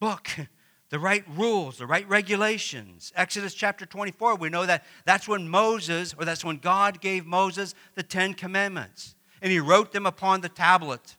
book. 0.00 0.28
the 0.92 0.98
right 0.98 1.24
rules, 1.36 1.78
the 1.78 1.86
right 1.86 2.06
regulations. 2.06 3.14
Exodus 3.16 3.54
chapter 3.54 3.86
24, 3.86 4.34
we 4.36 4.50
know 4.50 4.66
that 4.66 4.84
that's 5.06 5.26
when 5.26 5.48
Moses, 5.48 6.14
or 6.18 6.26
that's 6.26 6.44
when 6.44 6.58
God 6.58 7.00
gave 7.00 7.24
Moses 7.24 7.74
the 7.94 8.02
Ten 8.02 8.34
Commandments. 8.34 9.14
And 9.40 9.50
he 9.50 9.58
wrote 9.58 9.92
them 9.92 10.04
upon 10.04 10.42
the 10.42 10.50
tablet. 10.50 11.16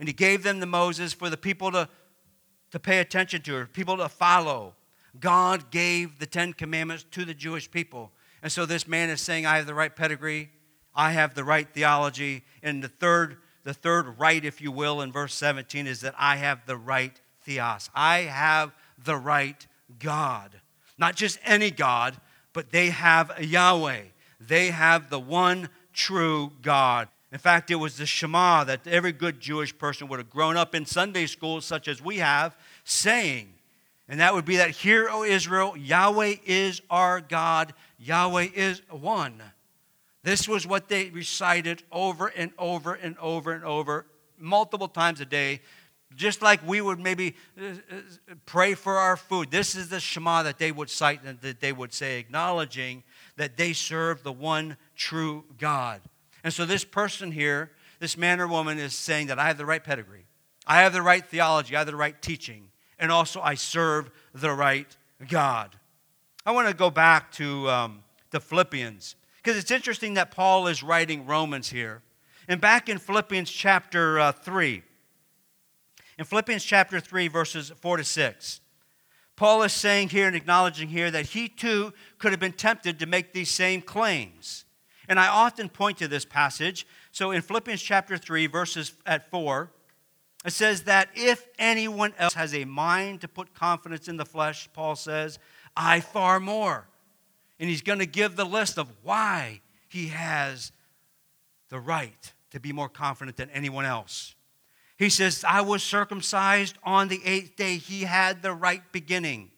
And 0.00 0.08
he 0.08 0.12
gave 0.12 0.42
them 0.42 0.58
to 0.58 0.66
Moses 0.66 1.12
for 1.12 1.30
the 1.30 1.36
people 1.36 1.70
to, 1.70 1.88
to 2.72 2.80
pay 2.80 2.98
attention 2.98 3.42
to, 3.42 3.54
or 3.54 3.66
people 3.66 3.96
to 3.98 4.08
follow. 4.08 4.74
God 5.20 5.70
gave 5.70 6.18
the 6.18 6.26
Ten 6.26 6.52
Commandments 6.52 7.06
to 7.12 7.24
the 7.24 7.32
Jewish 7.32 7.70
people. 7.70 8.10
And 8.42 8.50
so 8.50 8.66
this 8.66 8.88
man 8.88 9.08
is 9.08 9.20
saying, 9.20 9.46
I 9.46 9.58
have 9.58 9.66
the 9.66 9.74
right 9.74 9.94
pedigree, 9.94 10.50
I 10.96 11.12
have 11.12 11.36
the 11.36 11.44
right 11.44 11.72
theology. 11.72 12.42
And 12.60 12.82
the 12.82 12.88
third, 12.88 13.36
the 13.62 13.72
third 13.72 14.18
right, 14.18 14.44
if 14.44 14.60
you 14.60 14.72
will, 14.72 15.00
in 15.00 15.12
verse 15.12 15.34
17 15.34 15.86
is 15.86 16.00
that 16.00 16.16
I 16.18 16.38
have 16.38 16.66
the 16.66 16.76
right 16.76 17.20
theos. 17.44 17.88
I 17.94 18.22
have 18.22 18.72
the 19.04 19.16
right 19.16 19.66
God. 19.98 20.50
Not 20.98 21.16
just 21.16 21.38
any 21.44 21.70
God, 21.70 22.16
but 22.52 22.70
they 22.70 22.90
have 22.90 23.32
a 23.36 23.44
Yahweh. 23.44 24.02
They 24.40 24.68
have 24.68 25.10
the 25.10 25.20
one 25.20 25.68
true 25.92 26.52
God. 26.62 27.08
In 27.32 27.38
fact, 27.38 27.70
it 27.70 27.76
was 27.76 27.96
the 27.96 28.06
Shema 28.06 28.64
that 28.64 28.86
every 28.86 29.12
good 29.12 29.40
Jewish 29.40 29.76
person 29.76 30.08
would 30.08 30.18
have 30.18 30.30
grown 30.30 30.56
up 30.56 30.74
in 30.74 30.84
Sunday 30.84 31.26
school, 31.26 31.60
such 31.60 31.88
as 31.88 32.02
we 32.02 32.18
have, 32.18 32.54
saying. 32.84 33.48
And 34.08 34.20
that 34.20 34.34
would 34.34 34.44
be 34.44 34.58
that, 34.58 34.70
Hear, 34.70 35.08
O 35.08 35.24
Israel, 35.24 35.74
Yahweh 35.76 36.36
is 36.44 36.82
our 36.90 37.20
God, 37.20 37.72
Yahweh 37.98 38.48
is 38.54 38.82
one. 38.90 39.42
This 40.22 40.46
was 40.46 40.66
what 40.66 40.88
they 40.88 41.08
recited 41.10 41.82
over 41.90 42.28
and 42.28 42.52
over 42.58 42.94
and 42.94 43.16
over 43.18 43.52
and 43.52 43.64
over, 43.64 44.04
multiple 44.38 44.88
times 44.88 45.20
a 45.20 45.24
day, 45.24 45.60
just 46.16 46.42
like 46.42 46.66
we 46.66 46.80
would 46.80 46.98
maybe 46.98 47.36
uh, 47.60 47.64
uh, 47.66 48.34
pray 48.46 48.74
for 48.74 48.96
our 48.96 49.16
food. 49.16 49.50
This 49.50 49.74
is 49.74 49.88
the 49.88 50.00
Shema 50.00 50.42
that 50.42 50.58
they 50.58 50.72
would 50.72 50.90
cite 50.90 51.22
and 51.24 51.40
that 51.40 51.60
they 51.60 51.72
would 51.72 51.92
say, 51.92 52.18
acknowledging 52.18 53.02
that 53.36 53.56
they 53.56 53.72
serve 53.72 54.22
the 54.22 54.32
one 54.32 54.76
true 54.96 55.44
God. 55.58 56.00
And 56.44 56.52
so 56.52 56.64
this 56.64 56.84
person 56.84 57.32
here, 57.32 57.70
this 58.00 58.16
man 58.16 58.40
or 58.40 58.48
woman, 58.48 58.78
is 58.78 58.94
saying 58.94 59.28
that 59.28 59.38
I 59.38 59.46
have 59.46 59.58
the 59.58 59.66
right 59.66 59.82
pedigree, 59.82 60.26
I 60.66 60.82
have 60.82 60.92
the 60.92 61.02
right 61.02 61.24
theology, 61.24 61.74
I 61.76 61.80
have 61.80 61.86
the 61.86 61.96
right 61.96 62.20
teaching, 62.20 62.68
and 62.98 63.10
also 63.10 63.40
I 63.40 63.54
serve 63.54 64.10
the 64.34 64.52
right 64.52 64.96
God. 65.28 65.76
I 66.44 66.50
want 66.50 66.68
to 66.68 66.74
go 66.74 66.90
back 66.90 67.30
to 67.32 67.68
um, 67.70 68.02
the 68.30 68.40
Philippians 68.40 69.16
because 69.36 69.56
it's 69.56 69.70
interesting 69.70 70.14
that 70.14 70.30
Paul 70.30 70.66
is 70.66 70.82
writing 70.82 71.26
Romans 71.26 71.70
here. 71.70 72.02
And 72.48 72.60
back 72.60 72.88
in 72.88 72.98
Philippians 72.98 73.50
chapter 73.50 74.18
uh, 74.18 74.32
3, 74.32 74.82
in 76.22 76.26
Philippians 76.26 76.62
chapter 76.62 77.00
3, 77.00 77.26
verses 77.26 77.72
4 77.80 77.96
to 77.96 78.04
6. 78.04 78.60
Paul 79.34 79.64
is 79.64 79.72
saying 79.72 80.10
here 80.10 80.28
and 80.28 80.36
acknowledging 80.36 80.86
here 80.86 81.10
that 81.10 81.26
he 81.26 81.48
too 81.48 81.92
could 82.20 82.30
have 82.30 82.38
been 82.38 82.52
tempted 82.52 83.00
to 83.00 83.06
make 83.06 83.32
these 83.32 83.50
same 83.50 83.82
claims. 83.82 84.64
And 85.08 85.18
I 85.18 85.26
often 85.26 85.68
point 85.68 85.98
to 85.98 86.06
this 86.06 86.24
passage. 86.24 86.86
So 87.10 87.32
in 87.32 87.42
Philippians 87.42 87.82
chapter 87.82 88.16
3, 88.16 88.46
verses 88.46 88.92
at 89.04 89.32
4, 89.32 89.72
it 90.44 90.52
says 90.52 90.84
that 90.84 91.08
if 91.16 91.48
anyone 91.58 92.14
else 92.16 92.34
has 92.34 92.54
a 92.54 92.66
mind 92.66 93.22
to 93.22 93.26
put 93.26 93.52
confidence 93.52 94.06
in 94.06 94.16
the 94.16 94.24
flesh, 94.24 94.68
Paul 94.72 94.94
says, 94.94 95.40
I 95.76 95.98
far 95.98 96.38
more. 96.38 96.86
And 97.58 97.68
he's 97.68 97.82
going 97.82 97.98
to 97.98 98.06
give 98.06 98.36
the 98.36 98.46
list 98.46 98.78
of 98.78 98.86
why 99.02 99.60
he 99.88 100.06
has 100.06 100.70
the 101.68 101.80
right 101.80 102.32
to 102.52 102.60
be 102.60 102.72
more 102.72 102.88
confident 102.88 103.36
than 103.36 103.50
anyone 103.50 103.84
else. 103.84 104.36
He 105.02 105.10
says, 105.10 105.44
I 105.44 105.62
was 105.62 105.82
circumcised 105.82 106.78
on 106.84 107.08
the 107.08 107.20
eighth 107.24 107.56
day. 107.56 107.76
He 107.76 108.02
had 108.02 108.40
the 108.40 108.52
right 108.52 108.82
beginning. 108.92 109.50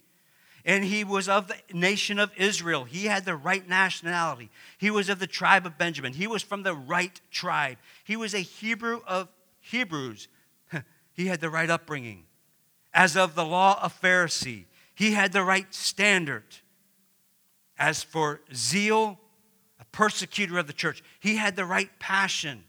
And 0.65 0.83
he 0.83 1.05
was 1.05 1.29
of 1.29 1.49
the 1.49 1.57
nation 1.71 2.19
of 2.19 2.33
Israel. 2.35 2.85
He 2.85 3.05
had 3.05 3.27
the 3.27 3.37
right 3.37 3.69
nationality. 3.69 4.49
He 4.79 4.91
was 4.91 5.11
of 5.11 5.19
the 5.19 5.27
tribe 5.27 5.67
of 5.67 5.77
Benjamin. 5.77 6.15
He 6.15 6.27
was 6.27 6.43
from 6.43 6.63
the 6.63 6.75
right 6.75 7.21
tribe. 7.31 7.77
He 8.05 8.17
was 8.17 8.33
a 8.33 8.39
Hebrew 8.39 9.03
of 9.07 9.29
Hebrews. 9.61 10.29
he 11.13 11.27
had 11.27 11.43
the 11.43 11.51
right 11.51 11.69
upbringing. 11.69 12.25
As 12.95 13.15
of 13.15 13.35
the 13.35 13.45
law 13.45 13.79
of 13.83 14.01
Pharisee, 14.01 14.65
he 14.95 15.13
had 15.13 15.35
the 15.35 15.45
right 15.45 15.75
standard. 15.75 16.45
As 17.79 18.03
for 18.03 18.41
zeal, 18.55 19.21
a 19.79 19.85
persecutor 19.93 20.57
of 20.57 20.69
the 20.69 20.73
church, 20.73 21.05
he 21.21 21.37
had 21.37 21.55
the 21.55 21.67
right 21.67 21.91
passion. 21.99 22.65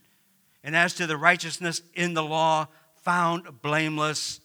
And 0.66 0.74
as 0.74 0.94
to 0.94 1.06
the 1.06 1.16
righteousness 1.16 1.80
in 1.94 2.14
the 2.14 2.24
law, 2.24 2.66
found 2.96 3.62
blameless, 3.62 4.40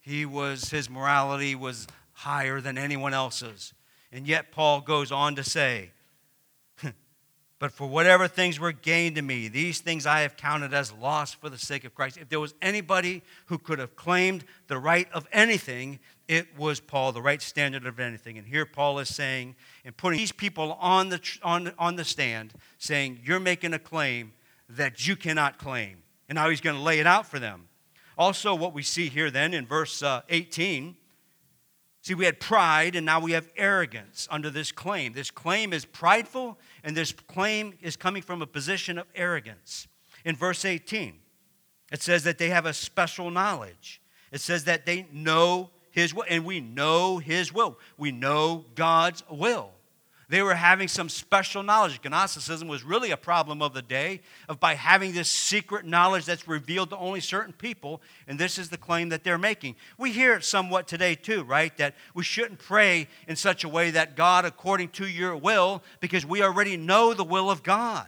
he 0.00 0.26
was 0.26 0.70
his 0.70 0.90
morality 0.90 1.54
was 1.54 1.86
higher 2.10 2.60
than 2.60 2.76
anyone 2.76 3.14
else's. 3.14 3.72
And 4.10 4.26
yet 4.26 4.50
Paul 4.50 4.80
goes 4.80 5.12
on 5.12 5.36
to 5.36 5.44
say, 5.44 5.92
but 7.60 7.70
for 7.70 7.86
whatever 7.86 8.26
things 8.26 8.58
were 8.58 8.72
gained 8.72 9.14
to 9.14 9.22
me, 9.22 9.46
these 9.46 9.78
things 9.78 10.06
I 10.06 10.22
have 10.22 10.36
counted 10.36 10.74
as 10.74 10.92
loss 10.92 11.34
for 11.34 11.48
the 11.48 11.58
sake 11.58 11.84
of 11.84 11.94
Christ. 11.94 12.16
If 12.16 12.28
there 12.28 12.40
was 12.40 12.54
anybody 12.60 13.22
who 13.46 13.56
could 13.56 13.78
have 13.78 13.94
claimed 13.94 14.44
the 14.66 14.78
right 14.78 15.06
of 15.12 15.28
anything, 15.32 16.00
it 16.26 16.58
was 16.58 16.80
Paul, 16.80 17.12
the 17.12 17.22
right 17.22 17.40
standard 17.40 17.86
of 17.86 18.00
anything. 18.00 18.38
And 18.38 18.46
here 18.48 18.66
Paul 18.66 18.98
is 18.98 19.14
saying, 19.14 19.54
and 19.84 19.96
putting 19.96 20.18
these 20.18 20.32
people 20.32 20.76
on 20.80 21.10
the, 21.10 21.20
on, 21.44 21.72
on 21.78 21.94
the 21.94 22.04
stand, 22.04 22.54
saying, 22.78 23.20
You're 23.22 23.38
making 23.38 23.72
a 23.72 23.78
claim 23.78 24.32
that 24.76 25.06
you 25.06 25.16
cannot 25.16 25.58
claim. 25.58 26.02
And 26.28 26.36
now 26.36 26.48
he's 26.48 26.60
going 26.60 26.76
to 26.76 26.82
lay 26.82 27.00
it 27.00 27.06
out 27.06 27.26
for 27.26 27.38
them. 27.38 27.68
Also, 28.16 28.54
what 28.54 28.74
we 28.74 28.82
see 28.82 29.08
here 29.08 29.30
then 29.30 29.54
in 29.54 29.66
verse 29.66 30.02
uh, 30.02 30.22
18 30.28 30.96
see, 32.02 32.14
we 32.14 32.24
had 32.24 32.40
pride 32.40 32.96
and 32.96 33.04
now 33.04 33.20
we 33.20 33.32
have 33.32 33.48
arrogance 33.56 34.26
under 34.30 34.50
this 34.50 34.72
claim. 34.72 35.12
This 35.12 35.30
claim 35.30 35.72
is 35.72 35.84
prideful 35.84 36.58
and 36.82 36.96
this 36.96 37.12
claim 37.12 37.74
is 37.80 37.96
coming 37.96 38.22
from 38.22 38.42
a 38.42 38.46
position 38.46 38.98
of 38.98 39.06
arrogance. 39.14 39.86
In 40.24 40.36
verse 40.36 40.64
18, 40.64 41.14
it 41.92 42.02
says 42.02 42.24
that 42.24 42.38
they 42.38 42.50
have 42.50 42.66
a 42.66 42.72
special 42.72 43.30
knowledge. 43.30 44.00
It 44.32 44.40
says 44.40 44.64
that 44.64 44.86
they 44.86 45.06
know 45.12 45.70
his 45.90 46.14
will, 46.14 46.24
and 46.28 46.44
we 46.44 46.60
know 46.60 47.18
his 47.18 47.52
will. 47.52 47.78
We 47.96 48.12
know 48.12 48.64
God's 48.74 49.24
will. 49.28 49.72
They 50.30 50.42
were 50.42 50.54
having 50.54 50.86
some 50.86 51.08
special 51.08 51.64
knowledge. 51.64 51.98
Gnosticism 52.04 52.68
was 52.68 52.84
really 52.84 53.10
a 53.10 53.16
problem 53.16 53.60
of 53.60 53.74
the 53.74 53.82
day 53.82 54.20
of 54.48 54.60
by 54.60 54.74
having 54.74 55.12
this 55.12 55.28
secret 55.28 55.84
knowledge 55.84 56.24
that's 56.24 56.46
revealed 56.46 56.90
to 56.90 56.96
only 56.96 57.18
certain 57.18 57.52
people, 57.52 58.00
and 58.28 58.38
this 58.38 58.56
is 58.56 58.68
the 58.68 58.76
claim 58.76 59.08
that 59.08 59.24
they're 59.24 59.38
making. 59.38 59.74
We 59.98 60.12
hear 60.12 60.34
it 60.34 60.44
somewhat 60.44 60.86
today 60.86 61.16
too, 61.16 61.42
right? 61.42 61.76
That 61.78 61.96
we 62.14 62.22
shouldn't 62.22 62.60
pray 62.60 63.08
in 63.26 63.34
such 63.34 63.64
a 63.64 63.68
way 63.68 63.90
that 63.90 64.14
God 64.14 64.44
according 64.44 64.90
to 64.90 65.08
your 65.08 65.36
will 65.36 65.82
because 65.98 66.24
we 66.24 66.44
already 66.44 66.76
know 66.76 67.12
the 67.12 67.24
will 67.24 67.50
of 67.50 67.64
God. 67.64 68.06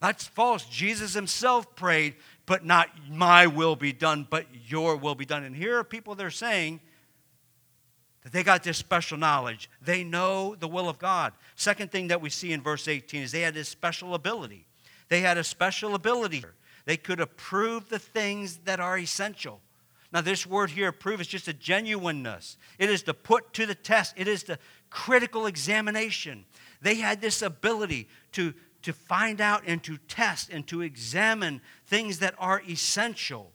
That's 0.00 0.26
false. 0.26 0.64
Jesus 0.64 1.12
himself 1.12 1.76
prayed, 1.76 2.14
but 2.46 2.64
not 2.64 2.88
my 3.10 3.46
will 3.46 3.76
be 3.76 3.92
done, 3.92 4.26
but 4.30 4.46
your 4.66 4.96
will 4.96 5.14
be 5.14 5.26
done. 5.26 5.44
And 5.44 5.54
here 5.54 5.76
are 5.76 5.84
people 5.84 6.14
they're 6.14 6.30
saying 6.30 6.80
that 8.26 8.32
they 8.32 8.42
got 8.42 8.64
this 8.64 8.76
special 8.76 9.16
knowledge. 9.16 9.70
They 9.80 10.02
know 10.02 10.56
the 10.56 10.66
will 10.66 10.88
of 10.88 10.98
God. 10.98 11.32
Second 11.54 11.92
thing 11.92 12.08
that 12.08 12.20
we 12.20 12.28
see 12.28 12.52
in 12.52 12.60
verse 12.60 12.88
18 12.88 13.22
is 13.22 13.30
they 13.30 13.42
had 13.42 13.54
this 13.54 13.68
special 13.68 14.16
ability. 14.16 14.66
They 15.08 15.20
had 15.20 15.38
a 15.38 15.44
special 15.44 15.94
ability. 15.94 16.42
They 16.86 16.96
could 16.96 17.20
approve 17.20 17.88
the 17.88 18.00
things 18.00 18.56
that 18.64 18.80
are 18.80 18.98
essential. 18.98 19.60
Now, 20.12 20.22
this 20.22 20.44
word 20.44 20.70
here, 20.70 20.88
approve, 20.88 21.20
is 21.20 21.28
just 21.28 21.46
a 21.46 21.52
genuineness. 21.52 22.56
It 22.80 22.90
is 22.90 23.04
to 23.04 23.14
put 23.14 23.52
to 23.52 23.64
the 23.64 23.76
test, 23.76 24.14
it 24.16 24.26
is 24.26 24.42
the 24.42 24.58
critical 24.90 25.46
examination. 25.46 26.46
They 26.82 26.96
had 26.96 27.20
this 27.20 27.42
ability 27.42 28.08
to, 28.32 28.54
to 28.82 28.92
find 28.92 29.40
out 29.40 29.62
and 29.68 29.80
to 29.84 29.98
test 30.08 30.50
and 30.50 30.66
to 30.66 30.82
examine 30.82 31.60
things 31.86 32.18
that 32.18 32.34
are 32.40 32.60
essential. 32.68 33.52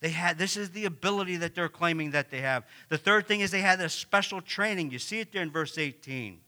They 0.00 0.10
had 0.10 0.38
this 0.38 0.56
is 0.56 0.70
the 0.70 0.84
ability 0.84 1.36
that 1.38 1.54
they're 1.54 1.68
claiming 1.68 2.12
that 2.12 2.30
they 2.30 2.40
have. 2.40 2.64
The 2.88 2.98
third 2.98 3.26
thing 3.26 3.40
is 3.40 3.50
they 3.50 3.60
had 3.60 3.80
a 3.80 3.88
special 3.88 4.40
training. 4.40 4.90
You 4.90 4.98
see 4.98 5.20
it 5.20 5.32
there 5.32 5.42
in 5.42 5.50
verse 5.50 5.76
18. 5.76 6.38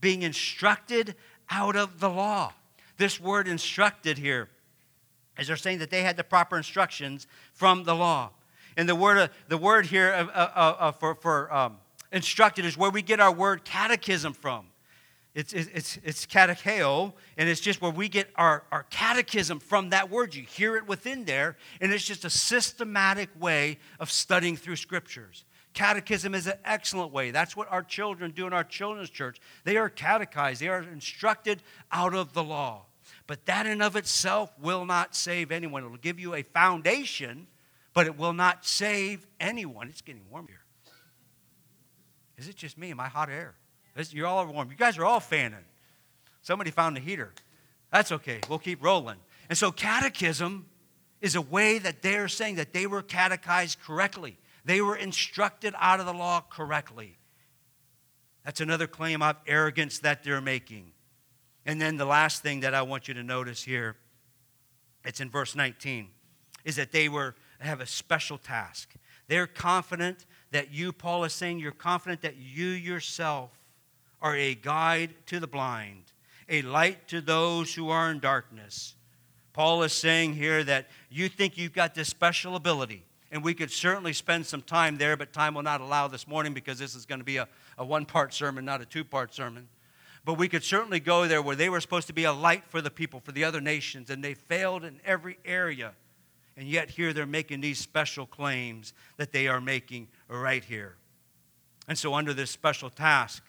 Being 0.00 0.22
instructed 0.22 1.14
out 1.50 1.76
of 1.76 2.00
the 2.00 2.10
law. 2.10 2.52
This 2.98 3.18
word 3.20 3.48
instructed 3.48 4.18
here 4.18 4.48
is 5.38 5.46
they're 5.46 5.56
saying 5.56 5.78
that 5.78 5.90
they 5.90 6.02
had 6.02 6.16
the 6.16 6.24
proper 6.24 6.56
instructions 6.56 7.26
from 7.54 7.84
the 7.84 7.94
law. 7.94 8.30
And 8.76 8.88
the 8.88 8.94
word, 8.94 9.18
uh, 9.18 9.28
the 9.48 9.58
word 9.58 9.86
here 9.86 10.12
uh, 10.12 10.26
uh, 10.26 10.76
uh, 10.78 10.92
for, 10.92 11.14
for 11.14 11.52
um, 11.52 11.78
instructed 12.12 12.64
is 12.64 12.76
where 12.76 12.90
we 12.90 13.02
get 13.02 13.20
our 13.20 13.32
word 13.32 13.64
catechism 13.64 14.32
from. 14.32 14.66
It's, 15.38 15.52
it's, 15.52 16.00
it's 16.02 16.26
catecheo, 16.26 17.12
and 17.36 17.48
it's 17.48 17.60
just 17.60 17.80
where 17.80 17.92
we 17.92 18.08
get 18.08 18.28
our, 18.34 18.64
our 18.72 18.82
catechism 18.90 19.60
from 19.60 19.90
that 19.90 20.10
word. 20.10 20.34
You 20.34 20.42
hear 20.42 20.76
it 20.76 20.88
within 20.88 21.26
there, 21.26 21.56
and 21.80 21.92
it's 21.92 22.04
just 22.04 22.24
a 22.24 22.30
systematic 22.30 23.28
way 23.38 23.78
of 24.00 24.10
studying 24.10 24.56
through 24.56 24.74
scriptures. 24.74 25.44
Catechism 25.74 26.34
is 26.34 26.48
an 26.48 26.54
excellent 26.64 27.12
way. 27.12 27.30
That's 27.30 27.56
what 27.56 27.70
our 27.70 27.84
children 27.84 28.32
do 28.32 28.48
in 28.48 28.52
our 28.52 28.64
children's 28.64 29.10
church. 29.10 29.38
They 29.62 29.76
are 29.76 29.88
catechized, 29.88 30.60
they 30.60 30.66
are 30.66 30.82
instructed 30.82 31.62
out 31.92 32.16
of 32.16 32.32
the 32.32 32.42
law. 32.42 32.86
But 33.28 33.46
that 33.46 33.64
in 33.64 33.80
of 33.80 33.94
itself 33.94 34.52
will 34.60 34.84
not 34.84 35.14
save 35.14 35.52
anyone. 35.52 35.84
It 35.84 35.88
will 35.88 35.98
give 35.98 36.18
you 36.18 36.34
a 36.34 36.42
foundation, 36.42 37.46
but 37.94 38.06
it 38.06 38.18
will 38.18 38.32
not 38.32 38.66
save 38.66 39.24
anyone. 39.38 39.88
It's 39.88 40.02
getting 40.02 40.24
warm 40.32 40.48
here. 40.48 40.64
Is 42.38 42.48
it 42.48 42.56
just 42.56 42.76
me? 42.76 42.90
Am 42.90 42.98
I 42.98 43.06
hot 43.06 43.30
air? 43.30 43.54
You're 44.10 44.26
all 44.26 44.46
warm. 44.46 44.70
You 44.70 44.76
guys 44.76 44.98
are 44.98 45.04
all 45.04 45.20
fanning. 45.20 45.64
Somebody 46.42 46.70
found 46.70 46.96
the 46.96 47.00
heater. 47.00 47.32
That's 47.92 48.12
okay. 48.12 48.40
We'll 48.48 48.58
keep 48.58 48.82
rolling. 48.82 49.16
And 49.48 49.56
so, 49.56 49.72
catechism 49.72 50.66
is 51.20 51.34
a 51.34 51.40
way 51.40 51.78
that 51.78 52.02
they're 52.02 52.28
saying 52.28 52.56
that 52.56 52.72
they 52.72 52.86
were 52.86 53.02
catechized 53.02 53.80
correctly. 53.80 54.38
They 54.64 54.80
were 54.80 54.96
instructed 54.96 55.74
out 55.78 56.00
of 56.00 56.06
the 56.06 56.12
law 56.12 56.44
correctly. 56.48 57.18
That's 58.44 58.60
another 58.60 58.86
claim 58.86 59.20
of 59.22 59.36
arrogance 59.46 59.98
that 60.00 60.22
they're 60.22 60.40
making. 60.40 60.92
And 61.66 61.80
then 61.80 61.96
the 61.96 62.04
last 62.04 62.42
thing 62.42 62.60
that 62.60 62.74
I 62.74 62.82
want 62.82 63.08
you 63.08 63.14
to 63.14 63.22
notice 63.22 63.62
here, 63.62 63.96
it's 65.04 65.20
in 65.20 65.30
verse 65.30 65.54
19, 65.56 66.08
is 66.64 66.76
that 66.76 66.92
they 66.92 67.08
were 67.08 67.34
have 67.60 67.80
a 67.80 67.86
special 67.86 68.38
task. 68.38 68.94
They're 69.26 69.46
confident 69.46 70.24
that 70.52 70.72
you, 70.72 70.92
Paul 70.92 71.24
is 71.24 71.32
saying, 71.32 71.58
you're 71.58 71.72
confident 71.72 72.22
that 72.22 72.36
you 72.36 72.66
yourself 72.66 73.57
are 74.20 74.36
a 74.36 74.54
guide 74.54 75.14
to 75.26 75.40
the 75.40 75.46
blind, 75.46 76.04
a 76.48 76.62
light 76.62 77.08
to 77.08 77.20
those 77.20 77.74
who 77.74 77.90
are 77.90 78.10
in 78.10 78.20
darkness. 78.20 78.94
Paul 79.52 79.82
is 79.82 79.92
saying 79.92 80.34
here 80.34 80.62
that 80.64 80.86
you 81.10 81.28
think 81.28 81.58
you've 81.58 81.72
got 81.72 81.94
this 81.94 82.08
special 82.08 82.56
ability, 82.56 83.04
and 83.30 83.42
we 83.42 83.54
could 83.54 83.70
certainly 83.70 84.12
spend 84.12 84.46
some 84.46 84.62
time 84.62 84.98
there, 84.98 85.16
but 85.16 85.32
time 85.32 85.54
will 85.54 85.62
not 85.62 85.80
allow 85.80 86.08
this 86.08 86.26
morning 86.26 86.54
because 86.54 86.78
this 86.78 86.94
is 86.94 87.06
going 87.06 87.20
to 87.20 87.24
be 87.24 87.36
a, 87.36 87.48
a 87.76 87.84
one 87.84 88.06
part 88.06 88.32
sermon, 88.32 88.64
not 88.64 88.80
a 88.80 88.86
two 88.86 89.04
part 89.04 89.34
sermon. 89.34 89.68
But 90.24 90.34
we 90.34 90.48
could 90.48 90.64
certainly 90.64 91.00
go 91.00 91.26
there 91.26 91.40
where 91.40 91.56
they 91.56 91.68
were 91.68 91.80
supposed 91.80 92.06
to 92.08 92.12
be 92.12 92.24
a 92.24 92.32
light 92.32 92.64
for 92.68 92.80
the 92.80 92.90
people, 92.90 93.20
for 93.20 93.32
the 93.32 93.44
other 93.44 93.60
nations, 93.60 94.10
and 94.10 94.22
they 94.22 94.34
failed 94.34 94.84
in 94.84 95.00
every 95.04 95.38
area. 95.44 95.92
And 96.56 96.68
yet, 96.68 96.90
here 96.90 97.12
they're 97.12 97.24
making 97.24 97.60
these 97.60 97.78
special 97.78 98.26
claims 98.26 98.92
that 99.16 99.32
they 99.32 99.48
are 99.48 99.60
making 99.60 100.08
right 100.28 100.64
here. 100.64 100.96
And 101.86 101.96
so, 101.96 102.14
under 102.14 102.34
this 102.34 102.50
special 102.50 102.90
task, 102.90 103.42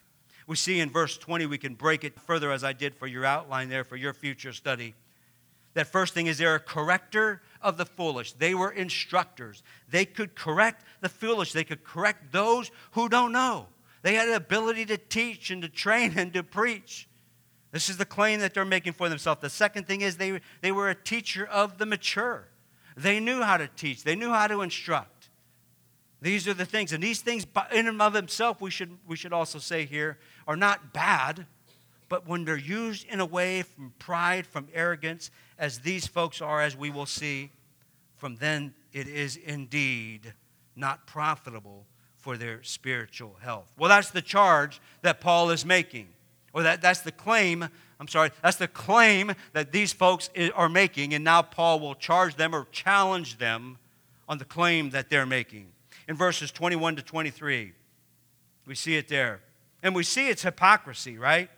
we 0.50 0.56
see 0.56 0.80
in 0.80 0.90
verse 0.90 1.16
20, 1.16 1.46
we 1.46 1.60
can 1.60 1.76
break 1.76 2.04
it 2.04 2.20
further 2.20 2.52
as 2.52 2.64
I 2.64 2.74
did 2.74 2.96
for 2.96 3.06
your 3.06 3.24
outline 3.24 3.70
there 3.70 3.84
for 3.84 3.96
your 3.96 4.14
future 4.14 4.52
study. 4.52 4.96
That 5.76 5.86
first 5.86 6.16
thing 6.16 6.26
is 6.26 6.40
they're 6.40 6.56
a 6.56 6.60
corrector 6.60 7.44
of 7.62 7.78
the 7.78 7.86
foolish. 7.86 8.34
They 8.34 8.56
were 8.56 8.72
instructors. 8.72 9.62
They 9.92 10.06
could 10.06 10.34
correct 10.34 10.84
the 11.02 11.10
foolish, 11.10 11.54
they 11.54 11.64
could 11.64 11.84
correct 11.84 12.32
those 12.32 12.72
who 12.94 13.10
don't 13.10 13.32
know. 13.32 13.68
They 14.02 14.16
had 14.16 14.28
an 14.28 14.34
ability 14.34 14.88
to 14.88 14.98
teach 14.98 15.52
and 15.52 15.62
to 15.62 15.70
train 15.70 16.14
and 16.18 16.34
to 16.34 16.42
preach. 16.42 17.08
This 17.72 17.88
is 17.88 17.98
the 17.98 18.06
claim 18.06 18.40
that 18.40 18.56
they're 18.56 18.66
making 18.66 18.94
for 18.94 19.08
themselves. 19.08 19.42
The 19.42 19.52
second 19.52 19.86
thing 19.86 20.02
is 20.02 20.18
they, 20.18 20.42
they 20.62 20.72
were 20.72 20.90
a 20.90 20.96
teacher 20.96 21.46
of 21.46 21.78
the 21.78 21.86
mature. 21.86 22.48
They 22.98 23.20
knew 23.20 23.44
how 23.44 23.58
to 23.58 23.68
teach, 23.68 24.04
they 24.04 24.16
knew 24.16 24.32
how 24.32 24.48
to 24.48 24.62
instruct. 24.62 25.20
These 26.22 26.48
are 26.48 26.54
the 26.54 26.66
things. 26.66 26.92
And 26.92 27.02
these 27.02 27.22
things, 27.22 27.46
in 27.74 27.88
and 27.88 28.02
of 28.02 28.14
themselves, 28.14 28.60
we 28.60 28.72
should, 28.72 28.98
we 29.08 29.16
should 29.16 29.32
also 29.32 29.60
say 29.60 29.86
here, 29.86 30.18
are 30.50 30.58
not 30.58 30.94
bad, 30.94 31.46
but 32.10 32.28
when 32.28 32.44
they're 32.44 32.58
used 32.58 33.06
in 33.08 33.20
a 33.20 33.26
way 33.26 33.62
from 33.62 33.94
pride, 34.00 34.48
from 34.48 34.68
arrogance, 34.74 35.30
as 35.60 35.78
these 35.78 36.08
folks 36.08 36.42
are, 36.42 36.60
as 36.60 36.76
we 36.76 36.90
will 36.90 37.06
see, 37.06 37.52
from 38.18 38.36
then 38.38 38.74
it 38.92 39.08
is 39.08 39.38
indeed 39.38 40.34
not 40.76 41.06
profitable 41.06 41.86
for 42.18 42.36
their 42.36 42.64
spiritual 42.64 43.38
health. 43.42 43.72
Well, 43.78 43.90
that's 43.90 44.10
the 44.10 44.24
charge 44.24 44.82
that 45.04 45.22
Paul 45.22 45.52
is 45.52 45.64
making. 45.64 46.08
Or 46.52 46.64
that, 46.64 46.82
that's 46.82 47.02
the 47.02 47.12
claim, 47.12 47.70
I'm 48.00 48.08
sorry, 48.08 48.32
that's 48.42 48.58
the 48.58 48.68
claim 48.68 49.34
that 49.54 49.72
these 49.72 49.94
folks 49.94 50.32
are 50.56 50.68
making, 50.68 51.14
and 51.14 51.24
now 51.24 51.44
Paul 51.44 51.80
will 51.80 51.94
charge 51.94 52.38
them 52.38 52.56
or 52.56 52.66
challenge 52.72 53.38
them 53.38 53.78
on 54.28 54.40
the 54.40 54.46
claim 54.46 54.90
that 54.90 55.12
they're 55.12 55.28
making 55.28 55.68
in 56.08 56.16
verses 56.16 56.50
21 56.50 56.96
to 56.96 57.04
23. 57.04 57.74
We 58.66 58.74
see 58.74 58.98
it 58.98 59.08
there. 59.10 59.42
And 59.82 59.96
we 59.96 60.04
see 60.04 60.28
it's 60.28 60.44
hypocrisy, 60.44 61.18
right? 61.18 61.50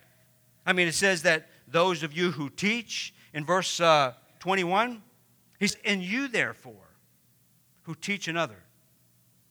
I 0.65 0.73
mean, 0.73 0.87
it 0.87 0.93
says 0.93 1.23
that 1.23 1.47
those 1.67 2.03
of 2.03 2.13
you 2.13 2.31
who 2.31 2.49
teach, 2.49 3.13
in 3.33 3.45
verse 3.45 3.79
uh, 3.79 4.13
21, 4.39 5.01
he's, 5.59 5.75
and 5.85 6.03
you 6.03 6.27
therefore, 6.27 6.73
who 7.83 7.95
teach 7.95 8.27
another, 8.27 8.63